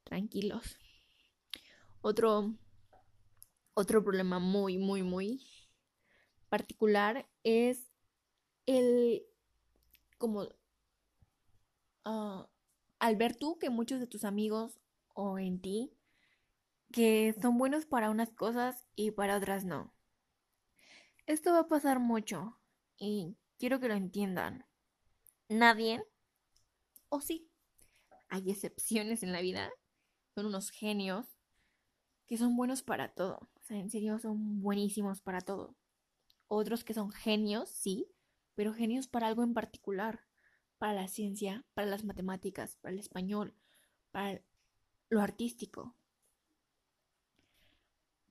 tranquilos. 0.05 0.79
Otro, 2.01 2.55
otro 3.75 4.03
problema 4.03 4.39
muy, 4.39 4.79
muy, 4.79 5.03
muy 5.03 5.45
particular 6.49 7.29
es 7.45 7.93
el, 8.65 9.23
como, 10.17 10.49
uh, 12.07 12.47
al 13.01 13.17
ver 13.17 13.35
tú 13.35 13.59
que 13.59 13.71
muchos 13.71 13.99
de 13.99 14.07
tus 14.07 14.25
amigos 14.25 14.79
o 15.15 15.39
en 15.39 15.61
ti, 15.61 15.93
que 16.93 17.35
son 17.41 17.59
buenos 17.59 17.87
para 17.87 18.11
unas 18.11 18.31
cosas 18.31 18.87
y 18.95 19.11
para 19.11 19.37
otras 19.37 19.65
no. 19.65 19.93
Esto 21.27 21.53
va 21.53 21.61
a 21.61 21.69
pasar 21.69 21.99
mucho 21.99 22.59
y 22.99 23.37
quiero 23.59 23.81
que 23.81 23.89
lo 23.89 23.95
entiendan. 23.95 24.67
Nadie, 25.49 26.05
o 27.09 27.21
sí, 27.21 27.51
hay 28.29 28.51
excepciones 28.51 29.23
en 29.23 29.33
la 29.33 29.41
vida, 29.41 29.71
son 30.35 30.47
unos 30.47 30.71
genios 30.71 31.27
que 32.27 32.37
son 32.37 32.57
buenos 32.57 32.83
para 32.83 33.13
todo. 33.13 33.51
O 33.55 33.63
sea, 33.63 33.79
en 33.79 33.91
serio 33.91 34.19
son 34.19 34.61
buenísimos 34.61 35.21
para 35.21 35.41
todo. 35.41 35.75
Otros 36.49 36.85
que 36.85 36.95
son 36.95 37.11
genios, 37.11 37.71
sí, 37.71 38.07
pero 38.55 38.75
genios 38.75 39.09
para 39.09 39.27
algo 39.27 39.43
en 39.43 39.55
particular. 39.55 40.21
Para 40.81 40.95
la 40.95 41.07
ciencia, 41.07 41.65
para 41.75 41.87
las 41.87 42.03
matemáticas, 42.03 42.75
para 42.83 42.93
el 42.93 42.99
español, 42.99 43.55
para 44.11 44.43
lo 45.11 45.21
artístico. 45.21 45.95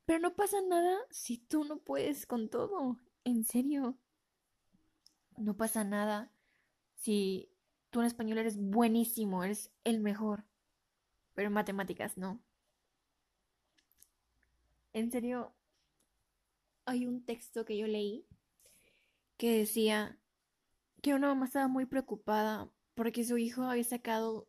Pero 0.06 0.20
no 0.20 0.36
pasa 0.36 0.58
nada 0.62 0.98
si 1.10 1.38
tú 1.38 1.64
no 1.64 1.78
puedes 1.78 2.26
con 2.26 2.50
todo. 2.50 2.98
En 3.24 3.46
serio. 3.46 3.98
No 5.38 5.56
pasa 5.56 5.86
nada 5.86 6.30
si 6.96 7.50
tú 7.90 8.02
en 8.02 8.08
español 8.08 8.40
eres 8.40 8.58
buenísimo, 8.58 9.46
eres 9.46 9.72
el 9.86 10.02
mejor 10.02 10.44
pero 11.40 11.48
en 11.48 11.54
matemáticas 11.54 12.18
no. 12.18 12.38
En 14.92 15.10
serio, 15.10 15.54
hay 16.84 17.08
un 17.08 17.24
texto 17.24 17.64
que 17.64 17.78
yo 17.78 17.88
leí 17.88 18.26
que 19.38 19.60
decía 19.60 20.19
que 21.02 21.14
una 21.14 21.28
mamá 21.28 21.46
estaba 21.46 21.68
muy 21.68 21.86
preocupada 21.86 22.70
porque 22.94 23.24
su 23.24 23.38
hijo 23.38 23.64
había 23.64 23.84
sacado 23.84 24.48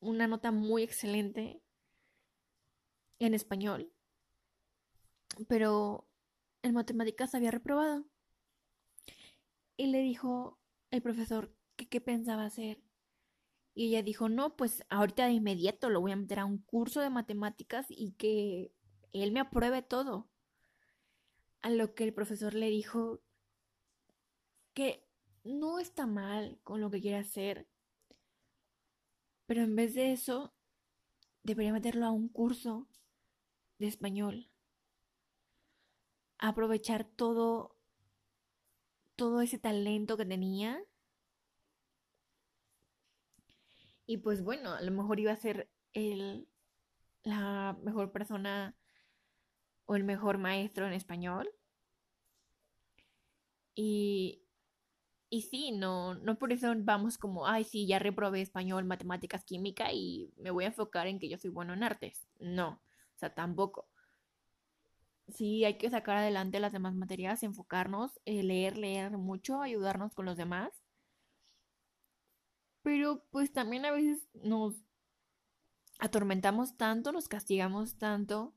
una 0.00 0.28
nota 0.28 0.52
muy 0.52 0.82
excelente 0.82 1.62
en 3.18 3.34
español, 3.34 3.92
pero 5.48 6.06
en 6.62 6.74
matemáticas 6.74 7.34
había 7.34 7.50
reprobado. 7.50 8.04
Y 9.76 9.86
le 9.86 10.00
dijo 10.02 10.58
el 10.90 11.02
profesor 11.02 11.54
que 11.76 11.88
qué 11.88 12.00
pensaba 12.00 12.44
hacer. 12.44 12.80
Y 13.74 13.88
ella 13.88 14.02
dijo, 14.02 14.28
no, 14.28 14.56
pues 14.56 14.84
ahorita 14.88 15.26
de 15.26 15.32
inmediato 15.32 15.90
lo 15.90 16.00
voy 16.00 16.12
a 16.12 16.16
meter 16.16 16.38
a 16.38 16.44
un 16.44 16.58
curso 16.58 17.00
de 17.00 17.10
matemáticas 17.10 17.86
y 17.88 18.12
que 18.12 18.72
él 19.12 19.32
me 19.32 19.40
apruebe 19.40 19.82
todo. 19.82 20.30
A 21.60 21.70
lo 21.70 21.94
que 21.94 22.04
el 22.04 22.14
profesor 22.14 22.54
le 22.54 22.68
dijo 22.70 23.20
que 24.74 25.06
no 25.44 25.78
está 25.78 26.06
mal 26.06 26.58
con 26.64 26.80
lo 26.80 26.90
que 26.90 27.00
quiere 27.00 27.18
hacer, 27.18 27.68
pero 29.46 29.62
en 29.62 29.76
vez 29.76 29.94
de 29.94 30.12
eso, 30.12 30.54
debería 31.42 31.72
meterlo 31.72 32.06
a 32.06 32.10
un 32.10 32.28
curso 32.28 32.88
de 33.78 33.86
español. 33.86 34.50
aprovechar 36.38 37.04
todo, 37.04 37.76
todo 39.16 39.40
ese 39.40 39.58
talento 39.58 40.16
que 40.16 40.26
tenía 40.26 40.84
Y 44.06 44.18
pues 44.18 44.42
bueno, 44.42 44.72
a 44.74 44.82
lo 44.82 44.90
mejor 44.90 45.18
iba 45.20 45.32
a 45.32 45.36
ser 45.36 45.70
el, 45.92 46.48
la 47.22 47.76
mejor 47.82 48.12
persona 48.12 48.76
o 49.86 49.96
el 49.96 50.04
mejor 50.04 50.38
maestro 50.38 50.86
en 50.86 50.92
español. 50.92 51.50
Y, 53.74 54.43
y 55.34 55.42
sí, 55.42 55.72
no, 55.72 56.14
no 56.14 56.38
por 56.38 56.52
eso 56.52 56.72
vamos 56.76 57.18
como, 57.18 57.46
ay, 57.46 57.64
sí, 57.64 57.86
ya 57.86 57.98
reprobé 57.98 58.40
español, 58.42 58.84
matemáticas, 58.84 59.44
química 59.44 59.92
y 59.92 60.30
me 60.36 60.50
voy 60.50 60.64
a 60.64 60.68
enfocar 60.68 61.06
en 61.06 61.18
que 61.18 61.28
yo 61.28 61.38
soy 61.38 61.50
bueno 61.50 61.74
en 61.74 61.82
artes. 61.82 62.26
No, 62.40 62.80
o 63.16 63.18
sea, 63.18 63.34
tampoco. 63.34 63.88
Sí, 65.28 65.64
hay 65.64 65.78
que 65.78 65.90
sacar 65.90 66.16
adelante 66.18 66.60
las 66.60 66.72
demás 66.72 66.94
materias, 66.94 67.42
enfocarnos, 67.42 68.20
eh, 68.26 68.42
leer, 68.42 68.76
leer 68.76 69.10
mucho, 69.18 69.60
ayudarnos 69.62 70.14
con 70.14 70.26
los 70.26 70.36
demás 70.36 70.72
pero 72.84 73.24
pues 73.30 73.50
también 73.50 73.86
a 73.86 73.92
veces 73.92 74.28
nos 74.34 74.76
atormentamos 75.98 76.76
tanto, 76.76 77.12
nos 77.12 77.28
castigamos 77.28 77.96
tanto, 77.96 78.54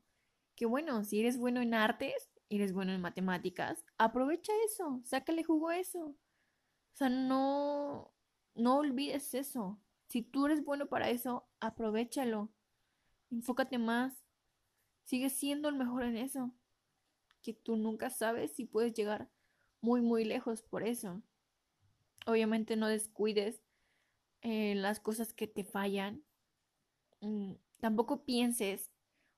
que 0.54 0.66
bueno, 0.66 1.02
si 1.04 1.20
eres 1.20 1.38
bueno 1.38 1.62
en 1.62 1.72
artes, 1.72 2.28
eres 2.50 2.74
bueno 2.74 2.92
en 2.92 3.00
matemáticas, 3.00 3.82
aprovecha 3.96 4.52
eso, 4.66 5.00
sácale 5.04 5.44
jugo 5.44 5.70
a 5.70 5.78
eso. 5.78 6.14
Sea, 6.98 7.10
no, 7.10 8.12
no 8.56 8.78
olvides 8.78 9.32
eso. 9.32 9.78
Si 10.08 10.20
tú 10.22 10.46
eres 10.46 10.64
bueno 10.64 10.88
para 10.88 11.10
eso, 11.10 11.48
aprovechalo. 11.60 12.50
Enfócate 13.30 13.78
más. 13.78 14.24
Sigue 15.04 15.30
siendo 15.30 15.68
el 15.68 15.76
mejor 15.76 16.02
en 16.02 16.16
eso. 16.16 16.52
Que 17.40 17.54
tú 17.54 17.76
nunca 17.76 18.10
sabes 18.10 18.50
si 18.50 18.64
puedes 18.64 18.94
llegar 18.94 19.30
muy, 19.80 20.00
muy 20.00 20.24
lejos 20.24 20.62
por 20.62 20.82
eso. 20.82 21.22
Obviamente 22.26 22.74
no 22.74 22.88
descuides 22.88 23.62
en 24.40 24.82
las 24.82 24.98
cosas 24.98 25.32
que 25.32 25.46
te 25.46 25.62
fallan. 25.62 26.24
Mm, 27.20 27.52
tampoco 27.78 28.24
pienses 28.24 28.90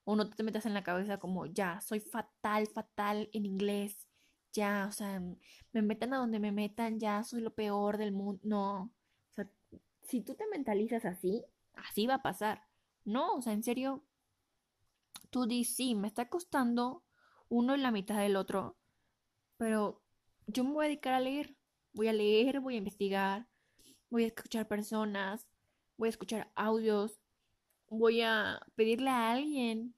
o 0.05 0.17
no 0.17 0.31
te 0.31 0.43
metas 0.45 0.65
en 0.65 0.73
la 0.73 0.83
cabeza 0.83 1.19
como 1.19 1.45
ya, 1.45 1.83
soy 1.83 2.01
fatal, 2.01 2.69
fatal 2.69 3.29
en 3.35 3.45
inglés. 3.45 4.09
Ya, 4.53 4.87
o 4.89 4.93
sea, 4.93 5.21
me 5.73 5.83
metan 5.83 6.15
a 6.15 6.19
donde 6.19 6.41
me 6.41 6.53
metan, 6.53 6.99
ya 6.99 7.23
soy 7.23 7.41
lo 7.41 7.55
peor 7.55 7.99
del 7.99 8.13
mundo. 8.13 8.41
No, 8.45 8.83
o 8.83 9.35
sea, 9.35 9.49
si 10.03 10.21
tú 10.23 10.35
te 10.35 10.47
mentalizas 10.49 11.05
así, 11.05 11.45
así 11.75 12.07
va 12.07 12.15
a 12.17 12.23
pasar. 12.23 12.65
No, 13.05 13.37
o 13.37 13.43
sea, 13.43 13.53
en 13.53 13.63
serio, 13.63 14.05
tú 15.31 15.47
dices, 15.47 15.77
sí, 15.77 15.95
me 15.95 16.09
está 16.09 16.29
costando 16.29 17.05
uno 17.49 17.75
en 17.75 17.83
la 17.83 17.91
mitad 17.93 18.19
del 18.21 18.37
otro, 18.37 18.77
pero 19.57 20.03
yo 20.47 20.65
me 20.65 20.73
voy 20.73 20.85
a 20.87 20.89
dedicar 20.89 21.15
a 21.15 21.21
leer. 21.21 21.57
Voy 21.93 22.09
a 22.09 22.13
leer, 22.13 22.61
voy 22.61 22.75
a 22.77 22.79
investigar, 22.79 23.49
voy 24.11 24.25
a 24.25 24.29
escuchar 24.29 24.69
personas, 24.69 25.47
voy 25.97 26.09
a 26.09 26.11
escuchar 26.11 26.53
audios, 26.55 27.21
voy 27.89 28.23
a 28.23 28.61
pedirle 28.77 29.11
a 29.11 29.33
alguien 29.33 29.95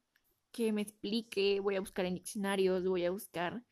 que 0.52 0.72
me 0.72 0.82
explique, 0.82 1.60
voy 1.60 1.76
a 1.76 1.80
buscar 1.80 2.06
en 2.06 2.14
diccionarios, 2.14 2.84
voy 2.84 3.04
a 3.04 3.10
buscar 3.10 3.62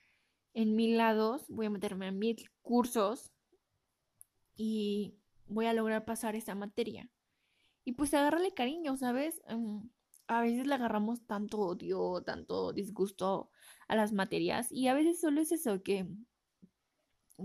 en 0.55 0.75
mil 0.77 0.97
lados, 0.97 1.45
voy 1.49 1.67
a 1.67 1.71
meterme 1.71 2.09
en 2.09 2.19
mil 2.19 2.51
cursos 2.63 3.31
y 4.57 5.15
voy 5.47 5.67
a 5.67 5.73
lograr 5.73 6.05
pasar 6.05 6.37
esa 6.37 6.55
materia. 6.55 7.09
Y 7.85 7.93
pues 7.93 8.13
agarrarle 8.15 8.53
cariño, 8.53 8.97
¿sabes? 8.97 9.41
Mm, 9.49 9.89
a 10.27 10.43
veces 10.43 10.67
le 10.67 10.75
agarramos 10.75 11.27
tanto 11.27 11.59
odio, 11.59 12.23
tanto 12.23 12.73
disgusto 12.73 13.51
a 13.89 13.97
las 13.97 14.13
materias 14.13 14.71
y 14.71 14.89
a 14.89 14.95
veces 14.95 15.21
solo 15.21 15.41
es 15.41 15.51
eso, 15.51 15.83
que, 15.83 16.07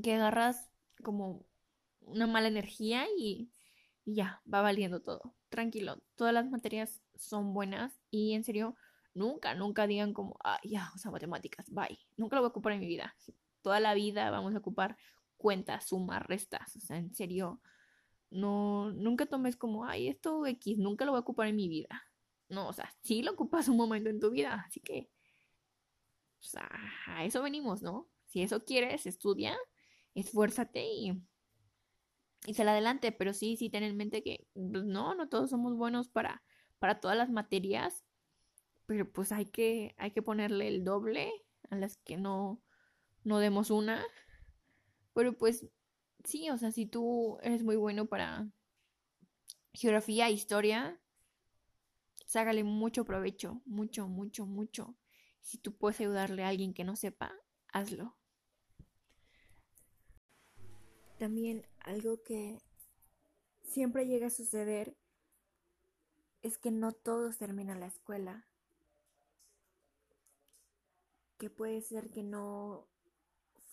que 0.04 0.14
agarras 0.14 0.70
como 1.04 1.46
una 2.02 2.28
mala 2.28 2.48
energía 2.48 3.06
y 3.18 3.52
ya, 4.06 4.42
va 4.52 4.62
valiendo 4.62 5.02
todo. 5.02 5.36
Tranquilo, 5.50 6.02
todas 6.16 6.34
las 6.34 6.50
materias 6.50 7.02
son 7.16 7.54
buenas 7.54 8.00
y 8.12 8.34
en 8.34 8.44
serio, 8.44 8.76
nunca, 9.16 9.56
nunca 9.56 9.88
digan 9.88 10.14
como, 10.14 10.38
ah, 10.44 10.60
ya, 10.64 10.92
o 10.94 10.98
sea, 11.00 11.10
matemáticas, 11.10 11.70
bye. 11.72 11.98
Nunca 12.18 12.36
lo 12.36 12.44
voy 12.44 12.48
a 12.48 12.50
ocupar 12.50 12.74
en 12.74 12.82
mi 12.82 12.88
vida. 12.88 13.16
Toda 13.64 13.80
la 13.80 13.96
vida 13.96 14.30
vamos 14.30 14.54
a 14.54 14.60
ocupar 14.60 14.98
cuentas, 15.38 15.88
sumas, 15.88 16.22
restas. 16.24 16.76
O 16.76 16.80
sea, 16.80 16.98
en 16.98 17.14
serio, 17.16 17.62
no, 18.30 18.92
nunca 18.92 19.26
tomes 19.26 19.56
como, 19.56 19.86
ay, 19.86 20.10
esto 20.10 20.46
X, 20.46 20.78
nunca 20.78 21.06
lo 21.06 21.12
voy 21.12 21.20
a 21.20 21.22
ocupar 21.22 21.48
en 21.48 21.56
mi 21.56 21.68
vida. 21.70 22.04
No, 22.50 22.68
o 22.68 22.74
sea, 22.74 22.94
sí 23.02 23.24
lo 23.24 23.32
ocupas 23.32 23.68
un 23.70 23.78
momento 23.78 24.10
en 24.10 24.20
tu 24.20 24.30
vida, 24.30 24.64
así 24.68 24.80
que, 24.80 25.10
o 26.40 26.44
sea, 26.44 26.70
a 27.08 27.26
eso 27.26 27.42
venimos, 27.42 27.82
¿no? 27.82 28.08
Si 28.28 28.42
eso 28.44 28.64
quieres, 28.64 29.08
estudia, 29.08 29.58
esfuérzate 30.14 30.86
y, 30.86 31.24
y 32.46 32.54
sal 32.54 32.70
adelante, 32.70 33.12
pero 33.12 33.34
sí, 33.34 33.58
sí 33.58 33.70
ten 33.72 33.84
en 33.84 33.98
mente 33.98 34.22
que, 34.22 34.46
pues, 34.54 34.84
no, 34.86 35.16
no 35.16 35.28
todos 35.28 35.50
somos 35.50 35.76
buenos 35.76 36.10
para, 36.10 36.44
para 36.78 37.00
todas 37.00 37.18
las 37.18 37.32
materias, 37.32 38.05
pero 38.86 39.12
pues 39.12 39.32
hay 39.32 39.46
que, 39.46 39.96
hay 39.98 40.12
que 40.12 40.22
ponerle 40.22 40.68
el 40.68 40.84
doble 40.84 41.32
a 41.70 41.76
las 41.76 41.98
que 41.98 42.18
no, 42.18 42.62
no 43.24 43.40
demos 43.40 43.72
una. 43.72 44.04
Pero 45.14 45.38
pues 45.38 45.66
sí, 46.24 46.50
o 46.50 46.58
sea, 46.58 46.72
si 46.72 46.86
tú 46.86 47.38
eres 47.42 47.64
muy 47.64 47.76
bueno 47.76 48.06
para 48.06 48.48
geografía, 49.74 50.30
historia, 50.30 51.00
ságale 52.26 52.64
mucho 52.64 53.06
provecho, 53.06 53.62
mucho, 53.66 54.08
mucho, 54.08 54.46
mucho. 54.46 54.96
Si 55.42 55.58
tú 55.58 55.76
puedes 55.76 56.00
ayudarle 56.00 56.44
a 56.44 56.50
alguien 56.50 56.74
que 56.74 56.84
no 56.84 56.96
sepa, 56.96 57.34
hazlo. 57.72 58.16
También 61.20 61.66
algo 61.80 62.22
que 62.24 62.60
siempre 63.64 64.06
llega 64.06 64.28
a 64.28 64.32
suceder 64.32 64.98
es 66.42 66.58
que 66.58 66.72
no 66.72 66.92
todos 66.92 67.38
terminan 67.38 67.80
la 67.80 67.88
escuela. 67.88 68.46
Que 71.38 71.50
puede 71.50 71.82
ser 71.82 72.12
que 72.12 72.24
no 72.24 72.88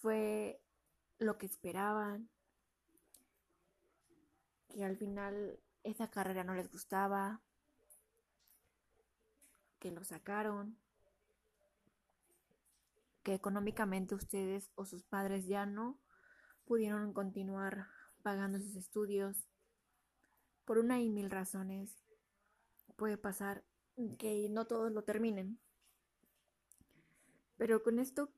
fue 0.01 0.61
lo 1.19 1.39
que 1.39 1.47
esperaban, 1.47 2.29
que 4.69 4.85
al 4.85 4.97
final 4.97 5.61
esa 5.85 6.11
carrera 6.11 6.45
no 6.45 6.55
les 6.55 6.71
gustaba, 6.71 7.41
que 9.79 9.91
lo 9.91 10.05
sacaron, 10.05 10.79
que 13.23 13.35
económicamente 13.35 14.15
ustedes 14.15 14.71
o 14.75 14.85
sus 14.85 15.05
padres 15.05 15.47
ya 15.47 15.67
no 15.67 16.01
pudieron 16.65 17.13
continuar 17.13 17.87
pagando 18.23 18.59
sus 18.59 18.77
estudios. 18.77 19.49
Por 20.65 20.79
una 20.79 21.01
y 21.01 21.09
mil 21.09 21.31
razones 21.31 21.97
puede 22.97 23.17
pasar 23.17 23.65
que 24.19 24.49
no 24.51 24.67
todos 24.67 24.93
lo 24.93 25.03
terminen. 25.03 25.59
Pero 27.63 27.81
con 27.81 28.01
esto 28.01 28.29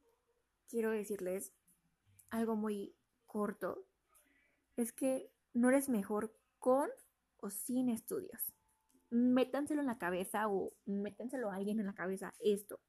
quiero 0.69 0.91
decirles 0.91 1.51
algo 2.29 2.57
muy 2.57 2.95
corto. 3.25 3.87
Es 4.77 4.93
que 4.93 5.33
no 5.55 5.71
eres 5.71 5.89
mejor 5.89 6.37
con 6.59 6.91
o 7.39 7.49
sin 7.49 7.89
estudios. 7.89 8.53
Métanselo 9.09 9.81
en 9.81 9.87
la 9.87 9.97
cabeza 9.97 10.47
o 10.49 10.75
métanselo 10.85 11.51
a 11.51 11.55
alguien 11.55 11.81
en 11.81 11.87
la 11.87 11.95
cabeza 11.95 12.35
esto. 12.39 12.83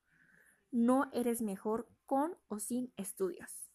No 0.72 1.10
eres 1.14 1.42
mejor 1.42 1.88
con 2.06 2.38
o 2.50 2.60
sin 2.60 2.92
estudios. 2.98 3.72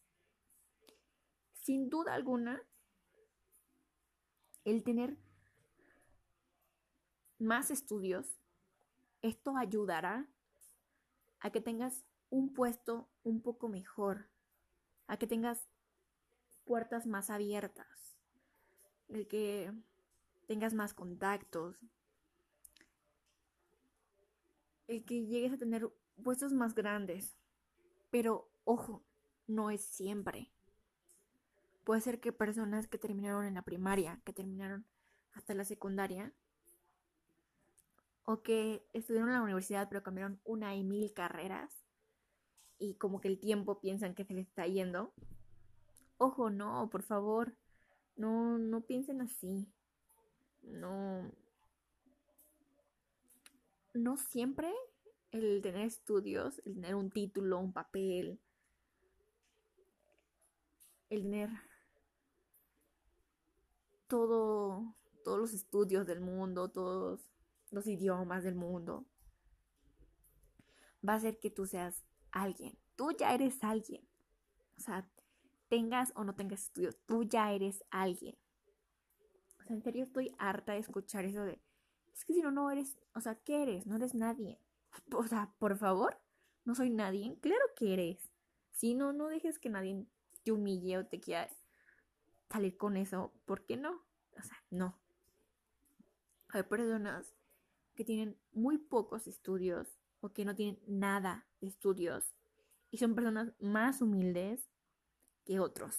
Sin 1.53 1.89
duda 1.89 2.13
alguna, 2.13 2.61
el 4.65 4.83
tener 4.83 5.17
más 7.39 7.71
estudios, 7.71 8.39
esto 9.23 9.57
ayudará 9.57 10.29
a 11.39 11.49
que 11.49 11.59
tengas 11.59 12.05
un 12.31 12.51
puesto 12.55 13.07
un 13.23 13.41
poco 13.41 13.69
mejor, 13.69 14.27
a 15.05 15.17
que 15.17 15.27
tengas 15.27 15.67
puertas 16.65 17.05
más 17.05 17.29
abiertas 17.29 18.11
el 19.11 19.27
que 19.27 19.71
tengas 20.47 20.73
más 20.73 20.93
contactos, 20.93 21.77
el 24.87 25.03
que 25.05 25.25
llegues 25.25 25.53
a 25.53 25.57
tener 25.57 25.89
puestos 26.23 26.53
más 26.53 26.75
grandes. 26.75 27.37
Pero 28.09 28.49
ojo, 28.63 29.03
no 29.47 29.69
es 29.69 29.81
siempre. 29.81 30.51
Puede 31.83 32.01
ser 32.01 32.19
que 32.19 32.31
personas 32.31 32.87
que 32.87 32.97
terminaron 32.97 33.45
en 33.45 33.55
la 33.55 33.63
primaria, 33.63 34.21
que 34.25 34.33
terminaron 34.33 34.85
hasta 35.33 35.53
la 35.53 35.65
secundaria, 35.65 36.33
o 38.23 38.43
que 38.43 38.85
estudiaron 38.93 39.29
en 39.29 39.35
la 39.35 39.41
universidad 39.41 39.89
pero 39.89 40.03
cambiaron 40.03 40.39
una 40.43 40.75
y 40.75 40.83
mil 40.83 41.11
carreras 41.11 41.80
y 42.81 42.95
como 42.95 43.21
que 43.21 43.27
el 43.27 43.39
tiempo 43.39 43.79
piensan 43.79 44.15
que 44.15 44.25
se 44.25 44.33
les 44.33 44.47
está 44.47 44.65
yendo. 44.65 45.13
Ojo, 46.17 46.49
no, 46.49 46.89
por 46.89 47.03
favor. 47.03 47.55
No, 48.15 48.57
no 48.57 48.81
piensen 48.81 49.21
así. 49.21 49.67
No. 50.63 51.31
No 53.93 54.17
siempre 54.17 54.73
el 55.29 55.61
tener 55.61 55.85
estudios, 55.85 56.59
el 56.65 56.73
tener 56.73 56.95
un 56.95 57.11
título, 57.11 57.59
un 57.59 57.71
papel, 57.71 58.39
el 61.09 61.21
tener 61.21 61.49
todo, 64.07 64.95
todos 65.23 65.39
los 65.39 65.53
estudios 65.53 66.07
del 66.07 66.19
mundo, 66.19 66.69
todos 66.69 67.29
los 67.69 67.85
idiomas 67.85 68.43
del 68.43 68.55
mundo, 68.55 69.05
va 71.07 71.13
a 71.13 71.17
hacer 71.17 71.39
que 71.39 71.51
tú 71.51 71.65
seas 71.65 72.03
alguien. 72.31 72.77
Tú 72.95 73.11
ya 73.11 73.33
eres 73.33 73.63
alguien. 73.63 74.07
O 74.77 74.81
sea, 74.81 75.07
tengas 75.69 76.11
o 76.15 76.23
no 76.23 76.35
tengas 76.35 76.63
estudios, 76.63 76.97
tú 77.05 77.23
ya 77.23 77.51
eres 77.53 77.83
alguien. 77.91 78.35
O 79.59 79.63
sea, 79.63 79.75
en 79.75 79.83
serio 79.83 80.03
estoy 80.03 80.35
harta 80.37 80.73
de 80.73 80.79
escuchar 80.79 81.23
eso 81.23 81.43
de, 81.43 81.61
es 82.13 82.25
que 82.25 82.33
si 82.33 82.41
no, 82.41 82.51
no 82.51 82.69
eres, 82.69 82.97
o 83.15 83.21
sea, 83.21 83.35
¿qué 83.35 83.63
eres? 83.63 83.85
No 83.87 83.95
eres 83.95 84.13
nadie. 84.13 84.59
O 85.15 85.25
sea, 85.25 85.53
por 85.59 85.77
favor, 85.77 86.19
no 86.65 86.75
soy 86.75 86.89
nadie. 86.89 87.37
Claro 87.41 87.63
que 87.77 87.93
eres. 87.93 88.31
Si 88.71 88.93
no, 88.93 89.13
no 89.13 89.29
dejes 89.29 89.59
que 89.59 89.69
nadie 89.69 90.05
te 90.43 90.51
humille 90.51 90.97
o 90.97 91.05
te 91.05 91.21
quiera 91.21 91.47
salir 92.49 92.75
con 92.75 92.97
eso. 92.97 93.31
¿Por 93.45 93.65
qué 93.65 93.77
no? 93.77 94.03
O 94.37 94.43
sea, 94.43 94.61
no. 94.69 94.97
Hay 96.49 96.63
personas 96.63 97.33
que 97.95 98.03
tienen 98.03 98.37
muy 98.51 98.77
pocos 98.77 99.27
estudios 99.27 100.00
o 100.21 100.31
que 100.31 100.45
no 100.45 100.55
tienen 100.55 100.79
nada 100.87 101.45
de 101.59 101.67
estudios 101.67 102.33
y 102.91 102.97
son 102.97 103.15
personas 103.15 103.53
más 103.59 104.01
humildes 104.01 104.69
que 105.45 105.59
otros. 105.59 105.97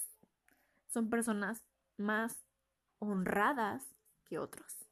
Son 0.87 1.09
personas 1.09 1.63
más 1.97 2.45
honradas 2.99 3.95
que 4.25 4.39
otros. 4.39 4.87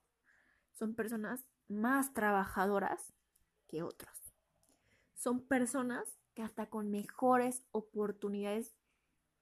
Son 0.73 0.95
personas 0.95 1.45
más 1.67 2.13
trabajadoras 2.13 3.13
que 3.67 3.83
otros. 3.83 4.17
Son 5.13 5.41
personas 5.47 6.17
que 6.33 6.41
hasta 6.41 6.69
con 6.69 6.89
mejores 6.89 7.63
oportunidades 7.71 8.73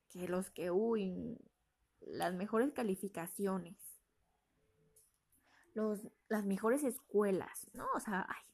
que 0.10 0.28
los 0.28 0.50
que, 0.50 0.72
uy, 0.72 1.38
las 2.02 2.34
mejores 2.34 2.72
calificaciones, 2.74 3.78
los, 5.74 6.08
las 6.28 6.46
mejores 6.46 6.84
escuelas, 6.84 7.68
¿no? 7.74 7.88
O 7.96 8.00
sea, 8.00 8.26
ay, 8.28 8.49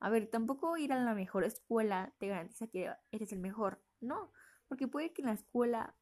a 0.00 0.10
ver, 0.10 0.28
tampoco 0.28 0.76
ir 0.76 0.92
a 0.92 1.02
la 1.02 1.14
mejor 1.14 1.44
escuela 1.44 2.14
te 2.18 2.28
garantiza 2.28 2.66
que 2.66 2.92
eres 3.12 3.32
el 3.32 3.38
mejor, 3.38 3.82
no, 4.00 4.32
porque 4.66 4.88
puede 4.88 5.12
que 5.12 5.22
en 5.22 5.26
la 5.26 5.34
escuela 5.34 5.94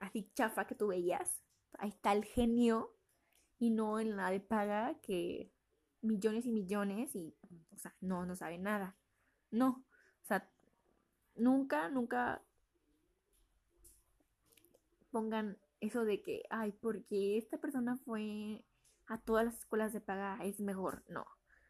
así 0.00 0.30
chafa 0.34 0.66
que 0.66 0.74
tú 0.74 0.88
veías, 0.88 1.42
ahí 1.78 1.90
está 1.90 2.12
el 2.12 2.24
genio 2.24 2.94
y 3.58 3.70
no 3.70 4.00
en 4.00 4.16
la 4.16 4.30
de 4.30 4.40
paga 4.40 4.98
que 5.00 5.52
millones 6.02 6.46
y 6.46 6.50
millones 6.50 7.14
y, 7.14 7.36
o 7.72 7.78
sea, 7.78 7.94
no, 8.00 8.26
no 8.26 8.36
sabe 8.36 8.58
nada. 8.58 8.96
No, 9.50 9.84
o 10.22 10.26
sea, 10.26 10.48
nunca, 11.34 11.88
nunca 11.88 12.42
pongan 15.10 15.58
eso 15.80 16.04
de 16.04 16.22
que, 16.22 16.42
ay, 16.50 16.72
porque 16.72 17.38
esta 17.38 17.58
persona 17.58 17.96
fue 18.04 18.64
a 19.06 19.18
todas 19.18 19.44
las 19.44 19.58
escuelas 19.58 19.92
de 19.92 20.00
paga 20.00 20.38
es 20.44 20.60
mejor. 20.60 21.04
No. 21.08 21.26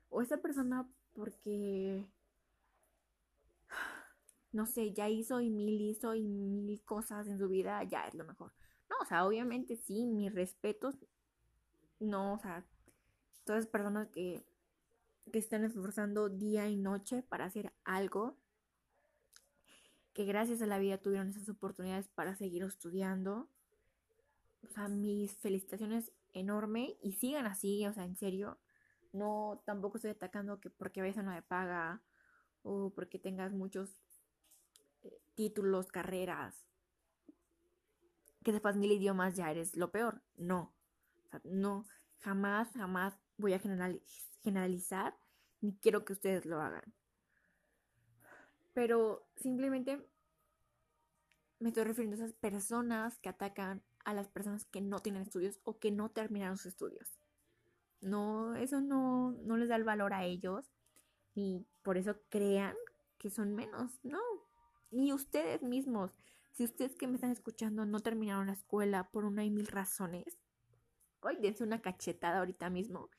O 0.08 0.22
esta 0.22 0.38
persona 0.38 0.88
porque, 1.12 2.06
no 4.52 4.66
sé, 4.66 4.92
ya 4.92 5.08
hizo 5.08 5.40
y 5.40 5.50
mil 5.50 5.80
hizo 5.80 6.14
y 6.14 6.26
mil 6.26 6.82
cosas 6.84 7.26
en 7.26 7.38
su 7.38 7.48
vida, 7.48 7.82
ya 7.84 8.06
es 8.06 8.14
lo 8.14 8.24
mejor. 8.24 8.52
No, 8.88 8.96
o 9.02 9.04
sea, 9.04 9.26
obviamente 9.26 9.76
sí, 9.76 10.06
mis 10.06 10.32
respetos. 10.34 10.96
No, 12.00 12.34
o 12.34 12.38
sea, 12.38 12.64
todas 13.44 13.64
las 13.64 13.70
personas 13.70 14.08
que, 14.08 14.44
que 15.32 15.38
están 15.38 15.64
esforzando 15.64 16.28
día 16.28 16.68
y 16.68 16.76
noche 16.76 17.22
para 17.22 17.46
hacer 17.46 17.72
algo, 17.84 18.36
que 20.12 20.24
gracias 20.24 20.62
a 20.62 20.66
la 20.66 20.78
vida 20.78 20.98
tuvieron 20.98 21.28
esas 21.28 21.48
oportunidades 21.48 22.08
para 22.08 22.34
seguir 22.34 22.62
estudiando. 22.62 23.48
O 24.64 24.68
sea, 24.68 24.88
mis 24.88 25.32
felicitaciones 25.38 26.12
enorme 26.32 26.96
y 27.02 27.12
sigan 27.12 27.46
así, 27.46 27.86
o 27.86 27.92
sea, 27.92 28.04
en 28.04 28.16
serio. 28.16 28.58
No, 29.12 29.62
tampoco 29.64 29.96
estoy 29.96 30.10
atacando 30.10 30.60
que 30.60 30.70
porque 30.70 31.00
vayas 31.00 31.18
a 31.18 31.22
una 31.22 31.34
de 31.34 31.42
paga 31.42 32.02
o 32.62 32.92
porque 32.94 33.18
tengas 33.18 33.52
muchos 33.52 34.00
eh, 35.02 35.20
títulos, 35.34 35.88
carreras, 35.88 36.66
que 38.44 38.52
sepas 38.52 38.76
mil 38.76 38.92
idiomas 38.92 39.36
ya 39.36 39.50
eres 39.50 39.76
lo 39.76 39.90
peor. 39.90 40.22
No, 40.36 40.74
o 41.24 41.28
sea, 41.28 41.40
no, 41.44 41.86
jamás, 42.18 42.70
jamás 42.72 43.18
voy 43.36 43.54
a 43.54 43.60
generalizar 44.42 45.16
ni 45.60 45.76
quiero 45.76 46.04
que 46.04 46.12
ustedes 46.12 46.46
lo 46.46 46.60
hagan. 46.60 46.94
Pero 48.74 49.28
simplemente 49.36 50.06
me 51.58 51.70
estoy 51.70 51.84
refiriendo 51.84 52.16
a 52.16 52.24
esas 52.24 52.36
personas 52.36 53.18
que 53.18 53.28
atacan 53.28 53.82
a 54.04 54.14
las 54.14 54.28
personas 54.28 54.64
que 54.64 54.80
no 54.80 55.00
tienen 55.00 55.22
estudios 55.22 55.58
o 55.64 55.78
que 55.78 55.90
no 55.90 56.10
terminaron 56.10 56.56
sus 56.56 56.66
estudios. 56.66 57.17
No, 58.00 58.54
eso 58.56 58.80
no, 58.80 59.32
no 59.32 59.56
les 59.56 59.68
da 59.68 59.76
el 59.76 59.84
valor 59.84 60.12
a 60.12 60.24
ellos 60.24 60.70
y 61.34 61.66
por 61.82 61.96
eso 61.96 62.16
crean 62.28 62.76
que 63.18 63.30
son 63.30 63.54
menos. 63.54 63.98
No, 64.02 64.20
ni 64.90 65.12
ustedes 65.12 65.62
mismos. 65.62 66.12
Si 66.52 66.64
ustedes 66.64 66.96
que 66.96 67.06
me 67.06 67.14
están 67.14 67.30
escuchando 67.30 67.86
no 67.86 68.00
terminaron 68.00 68.48
la 68.48 68.52
escuela 68.52 69.10
por 69.10 69.24
una 69.24 69.44
y 69.44 69.50
mil 69.50 69.66
razones, 69.66 70.38
hoy 71.20 71.36
dense 71.36 71.64
una 71.64 71.80
cachetada 71.80 72.38
ahorita 72.38 72.70
mismo 72.70 73.10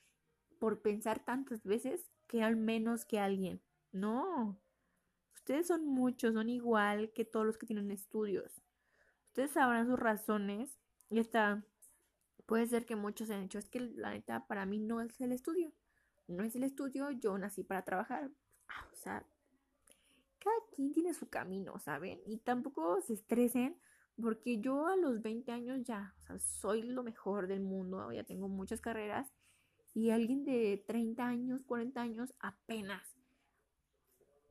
por 0.60 0.82
pensar 0.82 1.24
tantas 1.24 1.64
veces 1.64 2.12
que 2.28 2.38
eran 2.40 2.64
menos 2.64 3.06
que 3.06 3.20
alguien. 3.20 3.62
No, 3.92 4.62
ustedes 5.34 5.68
son 5.68 5.86
muchos, 5.86 6.34
son 6.34 6.50
igual 6.50 7.12
que 7.14 7.26
todos 7.26 7.46
los 7.46 7.58
que 7.58 7.66
tienen 7.66 7.92
estudios. 7.92 8.62
Ustedes 9.28 9.52
sabrán 9.52 9.88
sus 9.88 9.98
razones 9.98 10.78
y 11.10 11.20
está, 11.20 11.66
puede 12.50 12.66
ser 12.66 12.88
que 12.88 12.96
muchos 12.96 13.30
han 13.30 13.44
dicho, 13.44 13.60
es 13.60 13.70
que 13.70 13.80
la 13.80 14.10
neta 14.10 14.48
para 14.48 14.66
mí 14.66 14.80
no 14.80 15.02
es 15.02 15.22
el 15.22 15.32
estudio. 15.32 15.72
No 16.28 16.44
es 16.44 16.56
el 16.56 16.64
estudio, 16.64 17.12
yo 17.12 17.38
nací 17.38 17.64
para 17.64 17.86
trabajar. 17.86 18.32
Ah, 18.68 18.88
o 18.92 18.96
sea, 18.96 19.24
cada 20.40 20.56
quien 20.76 20.92
tiene 20.92 21.14
su 21.14 21.30
camino, 21.30 21.78
¿saben? 21.78 22.20
Y 22.26 22.38
tampoco 22.38 23.02
se 23.02 23.14
estresen 23.14 23.80
porque 24.20 24.60
yo 24.60 24.88
a 24.88 24.96
los 24.96 25.22
20 25.22 25.52
años 25.52 25.84
ya, 25.84 26.16
o 26.18 26.22
sea, 26.24 26.40
soy 26.40 26.82
lo 26.82 27.04
mejor 27.04 27.46
del 27.46 27.62
mundo, 27.62 28.12
ya 28.12 28.24
tengo 28.24 28.48
muchas 28.48 28.82
carreras 28.82 29.32
y 29.94 30.10
alguien 30.10 30.44
de 30.44 30.84
30 30.88 31.24
años, 31.24 31.62
40 31.68 32.02
años 32.02 32.34
apenas 32.40 33.16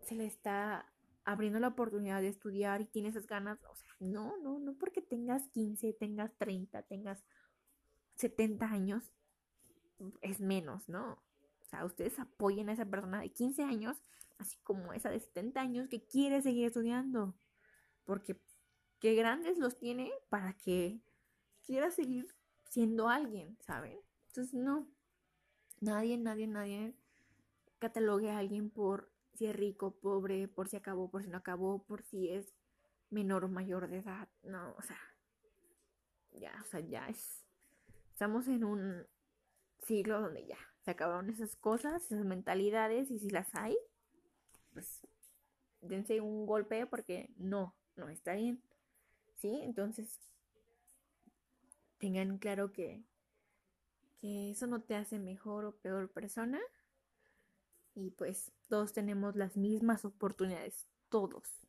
se 0.02 0.14
le 0.14 0.26
está 0.26 0.86
abriendo 1.24 1.58
la 1.58 1.68
oportunidad 1.68 2.20
de 2.20 2.28
estudiar 2.28 2.80
y 2.80 2.86
tiene 2.86 3.08
esas 3.08 3.26
ganas, 3.26 3.58
o 3.68 3.74
sea, 3.74 3.90
no, 3.98 4.36
no, 4.38 4.60
no 4.60 4.74
porque 4.74 5.02
tengas 5.02 5.48
15, 5.48 5.94
tengas 5.94 6.32
30, 6.38 6.84
tengas 6.84 7.24
70 8.18 8.66
años, 8.66 9.12
es 10.20 10.40
menos, 10.40 10.88
¿no? 10.88 11.12
O 11.60 11.64
sea, 11.64 11.84
ustedes 11.84 12.18
apoyen 12.18 12.68
a 12.68 12.72
esa 12.72 12.86
persona 12.86 13.20
de 13.20 13.30
15 13.30 13.62
años, 13.62 13.96
así 14.38 14.56
como 14.62 14.92
esa 14.92 15.10
de 15.10 15.20
70 15.20 15.60
años 15.60 15.88
que 15.88 16.04
quiere 16.04 16.42
seguir 16.42 16.66
estudiando, 16.66 17.34
porque 18.04 18.40
qué 19.00 19.14
grandes 19.14 19.58
los 19.58 19.78
tiene 19.78 20.10
para 20.28 20.54
que 20.54 21.00
quiera 21.64 21.90
seguir 21.90 22.34
siendo 22.68 23.08
alguien, 23.08 23.56
¿saben? 23.60 23.98
Entonces, 24.28 24.54
no, 24.54 24.86
nadie, 25.80 26.16
nadie, 26.18 26.46
nadie 26.46 26.94
catalogue 27.78 28.30
a 28.30 28.38
alguien 28.38 28.70
por 28.70 29.10
si 29.34 29.46
es 29.46 29.54
rico, 29.54 29.92
pobre, 29.92 30.48
por 30.48 30.68
si 30.68 30.76
acabó, 30.76 31.10
por 31.10 31.22
si 31.22 31.28
no 31.28 31.38
acabó, 31.38 31.84
por 31.84 32.02
si 32.02 32.28
es 32.30 32.54
menor 33.10 33.44
o 33.44 33.48
mayor 33.48 33.88
de 33.88 33.98
edad. 33.98 34.28
No, 34.42 34.74
o 34.76 34.82
sea, 34.82 34.98
ya, 36.32 36.52
o 36.60 36.64
sea, 36.64 36.80
ya 36.80 37.08
es. 37.08 37.44
Estamos 38.18 38.48
en 38.48 38.64
un 38.64 39.06
siglo 39.86 40.20
donde 40.20 40.44
ya 40.44 40.58
se 40.84 40.90
acabaron 40.90 41.30
esas 41.30 41.54
cosas, 41.54 42.04
esas 42.04 42.24
mentalidades, 42.24 43.12
y 43.12 43.20
si 43.20 43.30
las 43.30 43.54
hay, 43.54 43.78
pues 44.72 45.06
dense 45.82 46.20
un 46.20 46.44
golpe 46.44 46.84
porque 46.86 47.30
no, 47.36 47.76
no 47.94 48.08
está 48.08 48.34
bien. 48.34 48.60
¿Sí? 49.36 49.60
Entonces, 49.62 50.18
tengan 51.98 52.38
claro 52.38 52.72
que, 52.72 53.04
que 54.20 54.50
eso 54.50 54.66
no 54.66 54.82
te 54.82 54.96
hace 54.96 55.20
mejor 55.20 55.64
o 55.64 55.76
peor 55.76 56.10
persona 56.10 56.58
y 57.94 58.10
pues 58.10 58.50
todos 58.66 58.92
tenemos 58.92 59.36
las 59.36 59.56
mismas 59.56 60.04
oportunidades, 60.04 60.88
todos. 61.08 61.68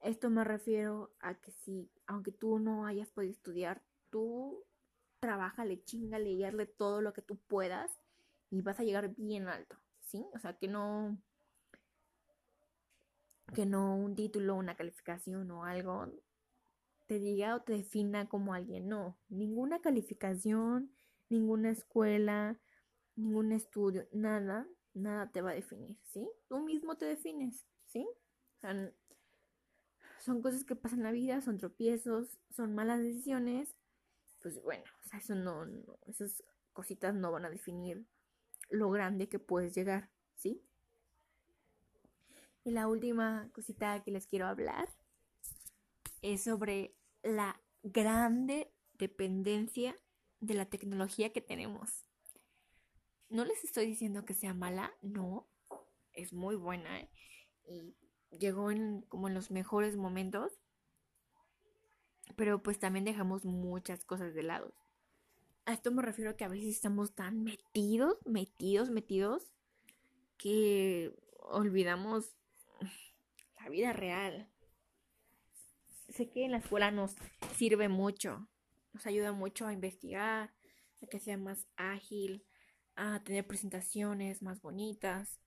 Esto 0.00 0.30
me 0.30 0.42
refiero 0.42 1.14
a 1.20 1.36
que 1.36 1.52
si, 1.52 1.92
aunque 2.08 2.32
tú 2.32 2.58
no 2.58 2.86
hayas 2.86 3.12
podido 3.12 3.30
estudiar, 3.30 3.80
tú 4.10 4.64
trabájale, 5.20 5.84
chingale 5.84 6.30
y 6.30 6.44
hazle 6.44 6.66
todo 6.66 7.02
lo 7.02 7.12
que 7.12 7.22
tú 7.22 7.36
puedas 7.36 8.00
y 8.50 8.62
vas 8.62 8.80
a 8.80 8.84
llegar 8.84 9.14
bien 9.16 9.48
alto, 9.48 9.76
¿sí? 10.00 10.24
O 10.34 10.38
sea, 10.38 10.54
que 10.54 10.68
no 10.68 11.18
que 13.54 13.66
no 13.66 13.96
un 13.96 14.14
título, 14.14 14.54
una 14.54 14.76
calificación 14.76 15.50
o 15.50 15.64
algo 15.64 16.06
te 17.06 17.18
diga 17.18 17.56
o 17.56 17.62
te 17.62 17.72
defina 17.72 18.28
como 18.28 18.54
alguien, 18.54 18.88
no, 18.88 19.18
ninguna 19.28 19.80
calificación, 19.80 20.92
ninguna 21.28 21.70
escuela, 21.70 22.58
ningún 23.16 23.52
estudio, 23.52 24.06
nada 24.12 24.66
nada 24.94 25.30
te 25.30 25.42
va 25.42 25.50
a 25.50 25.54
definir, 25.54 25.96
¿sí? 26.02 26.28
Tú 26.48 26.60
mismo 26.60 26.96
te 26.96 27.04
defines, 27.04 27.66
¿sí? 27.86 28.06
O 28.56 28.60
sea, 28.60 28.92
son 30.18 30.42
cosas 30.42 30.64
que 30.64 30.76
pasan 30.76 31.00
en 31.00 31.04
la 31.04 31.12
vida, 31.12 31.40
son 31.40 31.58
tropiezos, 31.58 32.38
son 32.50 32.74
malas 32.74 33.00
decisiones, 33.00 33.76
pues 34.40 34.62
bueno, 34.62 34.84
o 35.04 35.08
sea, 35.08 35.18
eso 35.18 35.34
no, 35.34 35.66
no, 35.66 35.98
esas 36.06 36.42
cositas 36.72 37.14
no 37.14 37.30
van 37.32 37.44
a 37.44 37.50
definir 37.50 38.06
lo 38.70 38.90
grande 38.90 39.28
que 39.28 39.38
puedes 39.38 39.74
llegar, 39.74 40.10
¿sí? 40.36 40.62
Y 42.64 42.70
la 42.72 42.88
última 42.88 43.50
cosita 43.52 44.02
que 44.02 44.10
les 44.10 44.26
quiero 44.26 44.46
hablar 44.46 44.88
es 46.22 46.44
sobre 46.44 46.94
la 47.22 47.60
grande 47.82 48.72
dependencia 48.94 49.96
de 50.40 50.54
la 50.54 50.66
tecnología 50.66 51.32
que 51.32 51.40
tenemos. 51.40 52.04
No 53.28 53.44
les 53.44 53.64
estoy 53.64 53.86
diciendo 53.86 54.24
que 54.24 54.34
sea 54.34 54.54
mala, 54.54 54.92
no, 55.02 55.46
es 56.12 56.32
muy 56.32 56.56
buena 56.56 57.00
¿eh? 57.00 57.10
y 57.66 57.94
llegó 58.36 58.70
en 58.70 59.02
como 59.02 59.28
en 59.28 59.34
los 59.34 59.50
mejores 59.50 59.96
momentos, 59.96 60.59
pero 62.36 62.62
pues 62.62 62.78
también 62.78 63.04
dejamos 63.04 63.44
muchas 63.44 64.04
cosas 64.04 64.34
de 64.34 64.42
lado. 64.42 64.72
A 65.66 65.72
esto 65.72 65.90
me 65.90 66.02
refiero 66.02 66.36
que 66.36 66.44
a 66.44 66.48
veces 66.48 66.74
estamos 66.74 67.14
tan 67.14 67.42
metidos, 67.42 68.16
metidos, 68.26 68.90
metidos, 68.90 69.52
que 70.36 71.14
olvidamos 71.38 72.34
la 73.60 73.68
vida 73.68 73.92
real. 73.92 74.48
Sé 76.08 76.28
que 76.28 76.44
en 76.44 76.52
la 76.52 76.58
escuela 76.58 76.90
nos 76.90 77.14
sirve 77.56 77.88
mucho, 77.88 78.48
nos 78.92 79.06
ayuda 79.06 79.32
mucho 79.32 79.66
a 79.66 79.72
investigar, 79.72 80.52
a 81.02 81.06
que 81.06 81.20
sea 81.20 81.36
más 81.36 81.66
ágil, 81.76 82.44
a 82.96 83.22
tener 83.22 83.46
presentaciones 83.46 84.42
más 84.42 84.60
bonitas. 84.60 85.40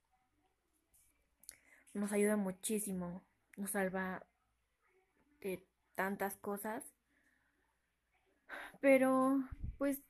Nos 1.94 2.12
ayuda 2.12 2.38
muchísimo, 2.38 3.24
nos 3.58 3.72
salva 3.72 4.26
de 5.42 5.68
tantas 5.96 6.38
cosas. 6.38 6.84
Pero, 8.82 9.44
pues, 9.78 10.02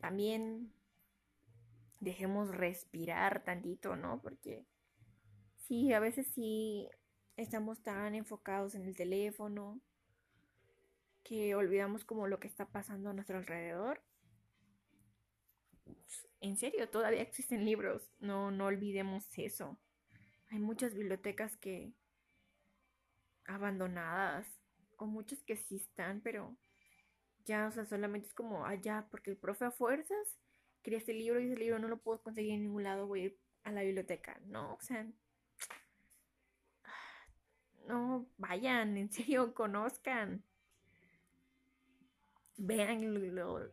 también 0.00 0.72
dejemos 2.00 2.48
respirar 2.48 3.44
tantito, 3.44 3.96
¿no? 3.96 4.20
Porque 4.20 4.66
sí, 5.56 5.92
a 5.92 6.00
veces 6.00 6.26
sí 6.34 6.88
estamos 7.36 7.82
tan 7.82 8.14
enfocados 8.14 8.74
en 8.74 8.84
el 8.84 8.96
teléfono 8.96 9.80
que 11.22 11.54
olvidamos 11.54 12.04
como 12.04 12.26
lo 12.26 12.40
que 12.40 12.48
está 12.48 12.66
pasando 12.66 13.10
a 13.10 13.12
nuestro 13.14 13.38
alrededor 13.38 14.02
en 16.42 16.56
serio, 16.56 16.88
todavía 16.88 17.22
existen 17.22 17.64
libros, 17.64 18.10
no, 18.18 18.50
no 18.50 18.66
olvidemos 18.66 19.26
eso. 19.38 19.78
Hay 20.50 20.58
muchas 20.58 20.92
bibliotecas 20.92 21.56
que 21.56 21.92
abandonadas 23.54 24.46
o 24.96 25.06
muchos 25.06 25.42
que 25.42 25.56
sí 25.56 25.76
están, 25.76 26.20
pero 26.20 26.56
ya, 27.44 27.66
o 27.66 27.72
sea, 27.72 27.84
solamente 27.84 28.28
es 28.28 28.34
como 28.34 28.64
allá, 28.64 29.06
porque 29.10 29.30
el 29.30 29.36
profe 29.36 29.64
a 29.64 29.70
fuerzas 29.70 30.38
quería 30.82 30.98
este 30.98 31.14
libro 31.14 31.40
y 31.40 31.46
ese 31.46 31.56
libro 31.56 31.78
no 31.78 31.88
lo 31.88 31.98
puedo 31.98 32.22
conseguir 32.22 32.54
en 32.54 32.62
ningún 32.62 32.84
lado, 32.84 33.06
voy 33.06 33.20
a 33.20 33.24
ir 33.24 33.38
a 33.64 33.72
la 33.72 33.82
biblioteca. 33.82 34.40
No, 34.46 34.74
o 34.74 34.80
sea, 34.80 35.06
no, 37.88 38.28
vayan, 38.36 38.96
en 38.96 39.10
serio, 39.10 39.54
conozcan. 39.54 40.44
Vean 42.56 43.34
lo 43.34 43.72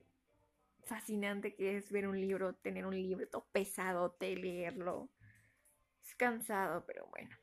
fascinante 0.86 1.56
que 1.56 1.78
es 1.78 1.92
ver 1.92 2.08
un 2.08 2.20
libro, 2.20 2.56
tener 2.56 2.86
un 2.86 2.96
libro 2.96 3.28
todo 3.28 3.48
pesado, 3.52 4.16
de 4.20 4.36
leerlo. 4.36 5.10
Es 6.04 6.16
cansado, 6.16 6.86
pero 6.88 7.08
bueno. 7.08 7.36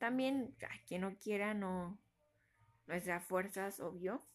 También, 0.00 0.56
a 0.62 0.82
quien 0.86 1.02
no 1.02 1.14
quiera, 1.18 1.52
no, 1.52 1.98
no 2.86 2.94
es 2.94 3.04
de 3.04 3.20
fuerzas, 3.20 3.80
obvio. 3.80 4.26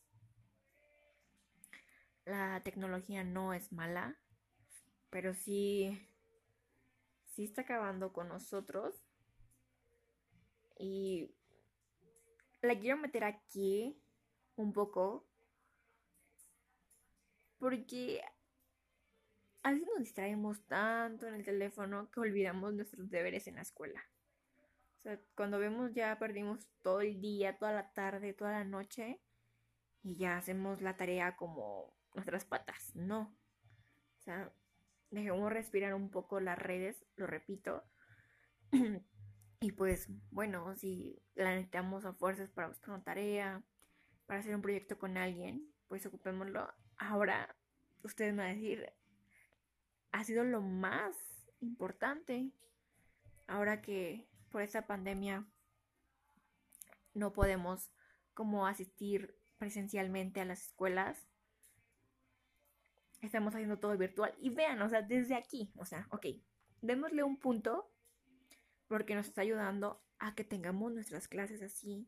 La 2.23 2.61
tecnología 2.63 3.23
no 3.23 3.51
es 3.51 3.71
mala, 3.71 4.15
pero 5.09 5.33
sí, 5.33 6.07
sí 7.31 7.45
está 7.45 7.63
acabando 7.63 8.13
con 8.13 8.27
nosotros. 8.27 8.93
Y 10.77 11.33
la 12.61 12.77
quiero 12.77 12.97
meter 12.97 13.23
aquí 13.23 13.99
un 14.57 14.71
poco 14.71 15.25
porque 17.57 18.21
a 19.63 19.71
veces 19.71 19.87
nos 19.87 19.97
distraemos 19.97 20.63
tanto 20.67 21.25
en 21.25 21.33
el 21.33 21.43
teléfono 21.43 22.11
que 22.11 22.19
olvidamos 22.19 22.75
nuestros 22.75 23.09
deberes 23.09 23.47
en 23.47 23.55
la 23.55 23.63
escuela. 23.63 24.05
Sea, 25.05 25.21
cuando 25.35 25.59
vemos 25.59 25.93
ya 25.93 26.17
perdimos 26.17 26.67
todo 26.81 27.01
el 27.01 27.21
día, 27.21 27.59
toda 27.59 27.73
la 27.73 27.93
tarde, 27.93 28.33
toda 28.33 28.53
la 28.53 28.63
noche 28.63 29.21
y 30.01 30.17
ya 30.17 30.35
hacemos 30.35 30.81
la 30.81 30.97
tarea 30.97 31.35
como 31.35 31.95
nuestras 32.15 32.43
patas. 32.43 32.95
No. 32.95 33.37
O 34.17 34.21
sea, 34.23 34.51
dejemos 35.11 35.53
respirar 35.53 35.93
un 35.93 36.09
poco 36.09 36.39
las 36.39 36.57
redes, 36.57 37.05
lo 37.17 37.27
repito. 37.27 37.83
y 39.59 39.71
pues, 39.73 40.07
bueno, 40.31 40.75
si 40.75 41.21
la 41.35 41.51
necesitamos 41.51 42.03
a 42.05 42.13
fuerzas 42.13 42.49
para 42.49 42.69
buscar 42.69 42.95
una 42.95 43.03
tarea, 43.03 43.63
para 44.25 44.39
hacer 44.39 44.55
un 44.55 44.63
proyecto 44.63 44.97
con 44.97 45.17
alguien, 45.17 45.71
pues 45.87 46.03
ocupémoslo. 46.07 46.67
Ahora, 46.97 47.55
ustedes 48.01 48.33
me 48.33 48.41
van 48.41 48.53
a 48.53 48.55
decir, 48.55 48.91
ha 50.11 50.23
sido 50.23 50.43
lo 50.43 50.61
más 50.61 51.15
importante. 51.59 52.51
Ahora 53.45 53.83
que 53.83 54.27
por 54.55 54.61
esta 54.61 54.87
pandemia 54.87 55.45
no 57.13 57.33
podemos 57.33 57.91
como 58.33 58.67
asistir 58.67 59.37
presencialmente 59.57 60.39
a 60.39 60.45
las 60.45 60.67
escuelas, 60.67 61.27
estamos 63.19 63.53
haciendo 63.53 63.79
todo 63.79 63.97
virtual. 63.97 64.33
Y 64.39 64.51
vean, 64.51 64.81
o 64.81 64.87
sea, 64.87 65.01
desde 65.01 65.35
aquí, 65.35 65.73
o 65.75 65.83
sea, 65.83 66.07
ok, 66.09 66.27
démosle 66.79 67.23
un 67.23 67.37
punto 67.37 67.91
porque 68.87 69.13
nos 69.13 69.27
está 69.27 69.41
ayudando 69.41 70.01
a 70.19 70.35
que 70.35 70.45
tengamos 70.45 70.93
nuestras 70.93 71.27
clases 71.27 71.61
así, 71.61 72.07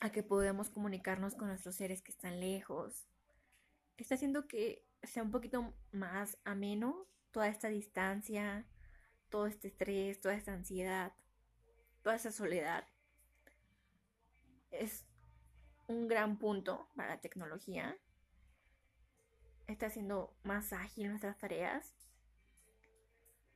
a 0.00 0.10
que 0.10 0.24
podamos 0.24 0.70
comunicarnos 0.70 1.36
con 1.36 1.46
nuestros 1.46 1.76
seres 1.76 2.02
que 2.02 2.10
están 2.10 2.40
lejos. 2.40 3.06
Está 3.96 4.16
haciendo 4.16 4.48
que 4.48 4.84
sea 5.04 5.22
un 5.22 5.30
poquito 5.30 5.72
más 5.92 6.36
ameno 6.42 7.06
toda 7.30 7.46
esta 7.46 7.68
distancia, 7.68 8.66
todo 9.34 9.48
este 9.48 9.66
estrés, 9.66 10.20
toda 10.20 10.34
esta 10.34 10.52
ansiedad, 10.52 11.12
toda 12.04 12.14
esa 12.14 12.30
soledad. 12.30 12.86
Es 14.70 15.04
un 15.88 16.06
gran 16.06 16.38
punto 16.38 16.86
para 16.94 17.16
la 17.16 17.20
tecnología 17.20 17.98
está 19.66 19.86
haciendo 19.86 20.36
más 20.44 20.72
ágil 20.72 21.08
nuestras 21.08 21.36
tareas. 21.36 21.96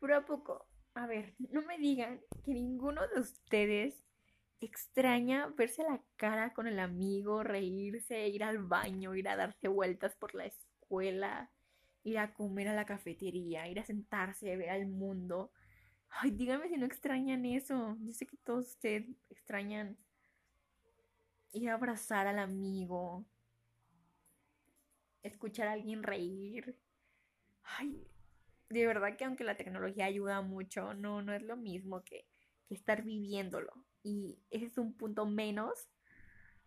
Pero 0.00 0.16
a 0.16 0.24
poco, 0.24 0.66
a 0.94 1.06
ver, 1.06 1.36
no 1.38 1.62
me 1.62 1.78
digan 1.78 2.20
que 2.44 2.54
ninguno 2.54 3.06
de 3.06 3.20
ustedes 3.20 4.04
extraña 4.58 5.46
verse 5.56 5.84
la 5.84 6.02
cara 6.16 6.54
con 6.54 6.66
el 6.66 6.80
amigo, 6.80 7.44
reírse, 7.44 8.26
ir 8.26 8.42
al 8.42 8.58
baño, 8.58 9.14
ir 9.14 9.28
a 9.28 9.36
darse 9.36 9.68
vueltas 9.68 10.16
por 10.16 10.34
la 10.34 10.46
escuela, 10.46 11.52
ir 12.02 12.18
a 12.18 12.34
comer 12.34 12.66
a 12.66 12.74
la 12.74 12.84
cafetería, 12.84 13.68
ir 13.68 13.78
a 13.78 13.84
sentarse, 13.84 14.56
ver 14.56 14.70
al 14.70 14.86
mundo. 14.86 15.52
Ay, 16.10 16.30
díganme 16.32 16.68
si 16.68 16.76
no 16.76 16.86
extrañan 16.86 17.44
eso. 17.44 17.96
Yo 18.00 18.12
sé 18.12 18.26
que 18.26 18.36
todos 18.38 18.68
ustedes 18.68 19.06
extrañan 19.30 19.96
ir 21.52 21.70
a 21.70 21.74
abrazar 21.74 22.26
al 22.26 22.38
amigo, 22.38 23.24
escuchar 25.22 25.68
a 25.68 25.72
alguien 25.72 26.02
reír. 26.02 26.76
Ay, 27.62 28.06
de 28.68 28.86
verdad 28.86 29.16
que 29.16 29.24
aunque 29.24 29.44
la 29.44 29.56
tecnología 29.56 30.06
ayuda 30.06 30.42
mucho, 30.42 30.94
no, 30.94 31.22
no 31.22 31.32
es 31.32 31.42
lo 31.42 31.56
mismo 31.56 32.02
que, 32.04 32.26
estar 32.70 33.02
viviéndolo. 33.02 33.72
Y 34.02 34.38
ese 34.50 34.66
es 34.66 34.78
un 34.78 34.94
punto 34.94 35.26
menos 35.26 35.88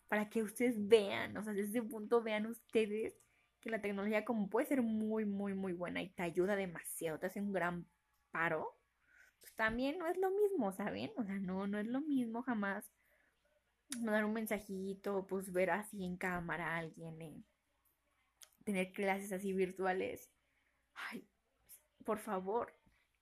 para 0.07 0.29
que 0.29 0.43
ustedes 0.43 0.87
vean, 0.87 1.37
o 1.37 1.43
sea, 1.43 1.53
desde 1.53 1.79
ese 1.79 1.83
punto 1.83 2.21
vean 2.21 2.45
ustedes 2.47 3.15
que 3.61 3.69
la 3.69 3.81
tecnología 3.81 4.25
como 4.25 4.49
puede 4.49 4.65
ser 4.65 4.81
muy, 4.81 5.25
muy, 5.25 5.53
muy 5.53 5.73
buena 5.73 6.01
y 6.01 6.09
te 6.09 6.23
ayuda 6.23 6.55
demasiado, 6.55 7.19
te 7.19 7.27
hace 7.27 7.39
un 7.39 7.53
gran 7.53 7.85
paro, 8.31 8.75
pues 9.41 9.53
también 9.55 9.97
no 9.97 10.07
es 10.07 10.17
lo 10.17 10.31
mismo, 10.31 10.71
¿saben? 10.71 11.11
O 11.17 11.23
sea, 11.23 11.35
no, 11.35 11.67
no 11.67 11.79
es 11.79 11.87
lo 11.87 12.01
mismo 12.01 12.43
jamás 12.43 12.89
mandar 13.99 14.25
un 14.25 14.33
mensajito, 14.33 15.25
pues 15.27 15.51
ver 15.51 15.71
así 15.71 16.05
en 16.05 16.17
cámara 16.17 16.75
a 16.75 16.77
alguien, 16.77 17.21
en 17.21 17.45
tener 18.63 18.91
clases 18.93 19.31
así 19.31 19.53
virtuales. 19.53 20.29
Ay, 20.93 21.27
por 22.05 22.19
favor, 22.19 22.73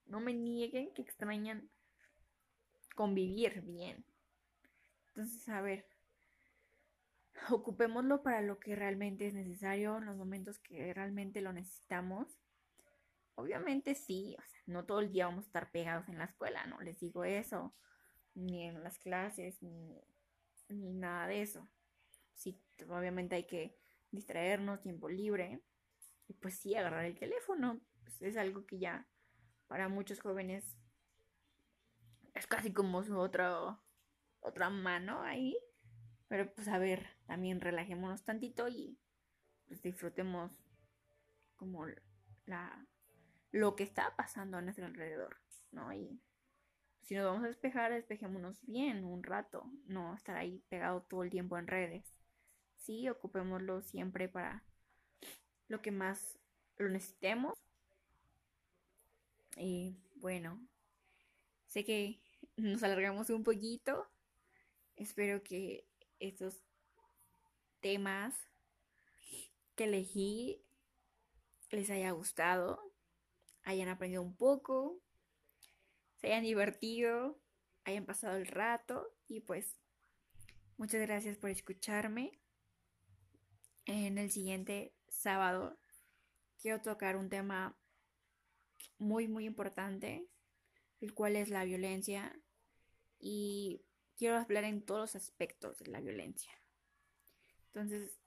no 0.06 0.20
me 0.20 0.34
nieguen 0.34 0.92
que 0.94 1.02
extrañan 1.02 1.70
convivir 2.94 3.62
bien. 3.62 4.04
Entonces, 5.08 5.48
a 5.48 5.60
ver, 5.60 5.86
ocupémoslo 7.50 8.22
para 8.22 8.42
lo 8.42 8.58
que 8.58 8.76
realmente 8.76 9.26
es 9.26 9.34
necesario, 9.34 9.98
en 9.98 10.06
los 10.06 10.16
momentos 10.16 10.58
que 10.58 10.92
realmente 10.94 11.40
lo 11.40 11.52
necesitamos. 11.52 12.39
Obviamente 13.34 13.94
sí, 13.94 14.36
no 14.66 14.84
todo 14.84 15.00
el 15.00 15.12
día 15.12 15.26
vamos 15.26 15.44
a 15.44 15.48
estar 15.48 15.70
pegados 15.70 16.08
en 16.08 16.18
la 16.18 16.24
escuela, 16.24 16.66
no 16.66 16.80
les 16.80 17.00
digo 17.00 17.24
eso, 17.24 17.74
ni 18.34 18.66
en 18.66 18.82
las 18.82 18.98
clases, 18.98 19.62
ni, 19.62 20.00
ni 20.68 20.92
nada 20.92 21.26
de 21.26 21.42
eso. 21.42 21.68
Sí, 22.34 22.60
obviamente 22.88 23.34
hay 23.36 23.46
que 23.46 23.76
distraernos, 24.10 24.82
tiempo 24.82 25.08
libre. 25.08 25.62
Y 26.28 26.34
pues 26.34 26.58
sí, 26.58 26.74
agarrar 26.74 27.04
el 27.04 27.18
teléfono. 27.18 27.80
Pues 28.02 28.22
es 28.22 28.36
algo 28.36 28.66
que 28.66 28.78
ya 28.78 29.06
para 29.66 29.88
muchos 29.88 30.20
jóvenes 30.20 30.76
es 32.34 32.46
casi 32.46 32.72
como 32.72 33.02
su 33.02 33.18
otra, 33.18 33.80
otra 34.40 34.70
mano 34.70 35.22
ahí. 35.22 35.56
Pero 36.28 36.52
pues 36.54 36.68
a 36.68 36.78
ver, 36.78 37.06
también 37.26 37.60
relajémonos 37.60 38.22
tantito 38.22 38.68
y 38.68 38.98
pues 39.66 39.82
disfrutemos 39.82 40.52
como 41.56 41.86
la 42.46 42.86
lo 43.50 43.76
que 43.76 43.84
está 43.84 44.14
pasando 44.16 44.56
a 44.56 44.62
nuestro 44.62 44.86
alrededor, 44.86 45.36
¿no? 45.72 45.92
Y 45.92 46.20
si 47.02 47.14
nos 47.14 47.24
vamos 47.24 47.44
a 47.44 47.48
despejar, 47.48 47.92
despejémonos 47.92 48.64
bien 48.66 49.04
un 49.04 49.22
rato, 49.22 49.70
no 49.86 50.14
estar 50.14 50.36
ahí 50.36 50.62
pegado 50.68 51.02
todo 51.02 51.22
el 51.24 51.30
tiempo 51.30 51.58
en 51.58 51.66
redes 51.66 52.14
sí, 52.80 53.08
ocupémoslo 53.08 53.82
siempre 53.82 54.28
para 54.28 54.64
lo 55.68 55.80
que 55.80 55.90
más 55.90 56.38
lo 56.76 56.88
necesitemos. 56.88 57.56
Y 59.56 59.96
bueno, 60.16 60.60
sé 61.66 61.84
que 61.84 62.20
nos 62.56 62.82
alargamos 62.82 63.30
un 63.30 63.44
poquito. 63.44 64.08
Espero 64.96 65.42
que 65.42 65.86
estos 66.18 66.62
temas 67.80 68.34
que 69.76 69.84
elegí 69.84 70.62
les 71.70 71.90
haya 71.90 72.10
gustado, 72.10 72.89
hayan 73.64 73.88
aprendido 73.88 74.22
un 74.22 74.36
poco, 74.36 75.00
se 76.16 76.28
hayan 76.28 76.44
divertido, 76.44 77.40
hayan 77.84 78.06
pasado 78.06 78.36
el 78.36 78.46
rato 78.46 79.14
y 79.26 79.40
pues 79.40 79.78
muchas 80.76 81.00
gracias 81.00 81.36
por 81.36 81.50
escucharme 81.50 82.40
en 83.86 84.18
el 84.18 84.30
siguiente 84.30 84.94
sábado 85.08 85.78
quiero 86.60 86.80
tocar 86.80 87.16
un 87.16 87.28
tema 87.28 87.76
muy 88.98 89.28
muy 89.28 89.46
importante, 89.46 90.28
el 91.00 91.14
cual 91.14 91.36
es 91.36 91.48
la 91.48 91.64
violencia 91.64 92.38
y 93.18 93.82
quiero 94.16 94.36
hablar 94.36 94.64
en 94.64 94.82
todos 94.82 95.00
los 95.00 95.16
aspectos 95.16 95.78
de 95.78 95.90
la 95.90 96.00
violencia. 96.00 96.52
Entonces, 97.66 98.20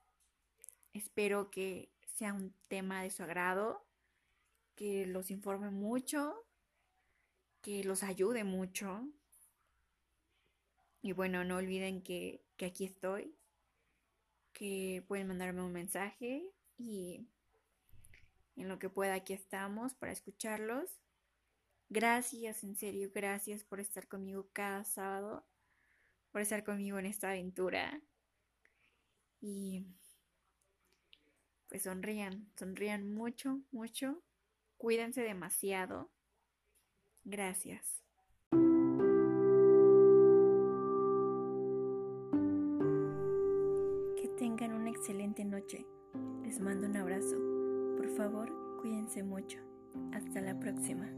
espero 0.94 1.52
que 1.52 1.92
sea 2.16 2.34
un 2.34 2.54
tema 2.68 3.04
de 3.04 3.12
su 3.12 3.24
agrado, 3.24 3.86
que 4.76 5.06
los 5.06 5.32
informe 5.32 5.70
mucho, 5.70 6.46
que 7.62 7.84
los 7.84 8.04
ayude 8.04 8.44
mucho 8.44 9.08
Y 11.02 11.12
bueno, 11.14 11.44
no 11.44 11.58
olviden 11.58 12.02
que, 12.02 12.46
que 12.58 12.66
aquí 12.66 12.86
estoy, 12.86 13.36
que 14.54 15.04
pueden 15.08 15.28
mandarme 15.28 15.62
un 15.62 15.74
mensaje 15.74 16.54
y 16.78 17.28
en 18.56 18.70
lo 18.70 18.80
que 18.80 18.90
pueda 18.90 19.16
aquí 19.16 19.34
estamos 19.34 19.94
para 19.96 20.12
escucharlos. 20.12 21.02
Gracias, 21.90 22.64
en 22.64 22.76
serio, 22.76 23.12
gracias 23.14 23.64
por 23.64 23.80
estar 23.80 24.08
conmigo 24.08 24.50
cada 24.54 24.84
sábado, 24.84 25.46
por 26.32 26.42
estar 26.42 26.64
conmigo 26.64 26.98
en 27.00 27.06
esta 27.06 27.30
aventura. 27.32 28.02
Y 29.42 29.86
pues 31.68 31.84
sonrían, 31.84 32.50
sonrían 32.56 33.14
mucho, 33.14 33.62
mucho. 33.72 34.24
Cuídense 34.84 35.22
demasiado. 35.22 36.12
Gracias. 37.24 38.04
Que 44.18 44.28
tengan 44.38 44.74
una 44.74 44.90
excelente 44.90 45.46
noche. 45.46 45.86
Les 46.44 46.60
mando 46.60 46.88
un 46.88 46.98
abrazo. 46.98 47.38
Por 47.96 48.10
favor, 48.10 48.52
cuídense 48.82 49.24
mucho. 49.24 49.60
Hasta 50.12 50.42
la 50.42 50.60
próxima. 50.60 51.10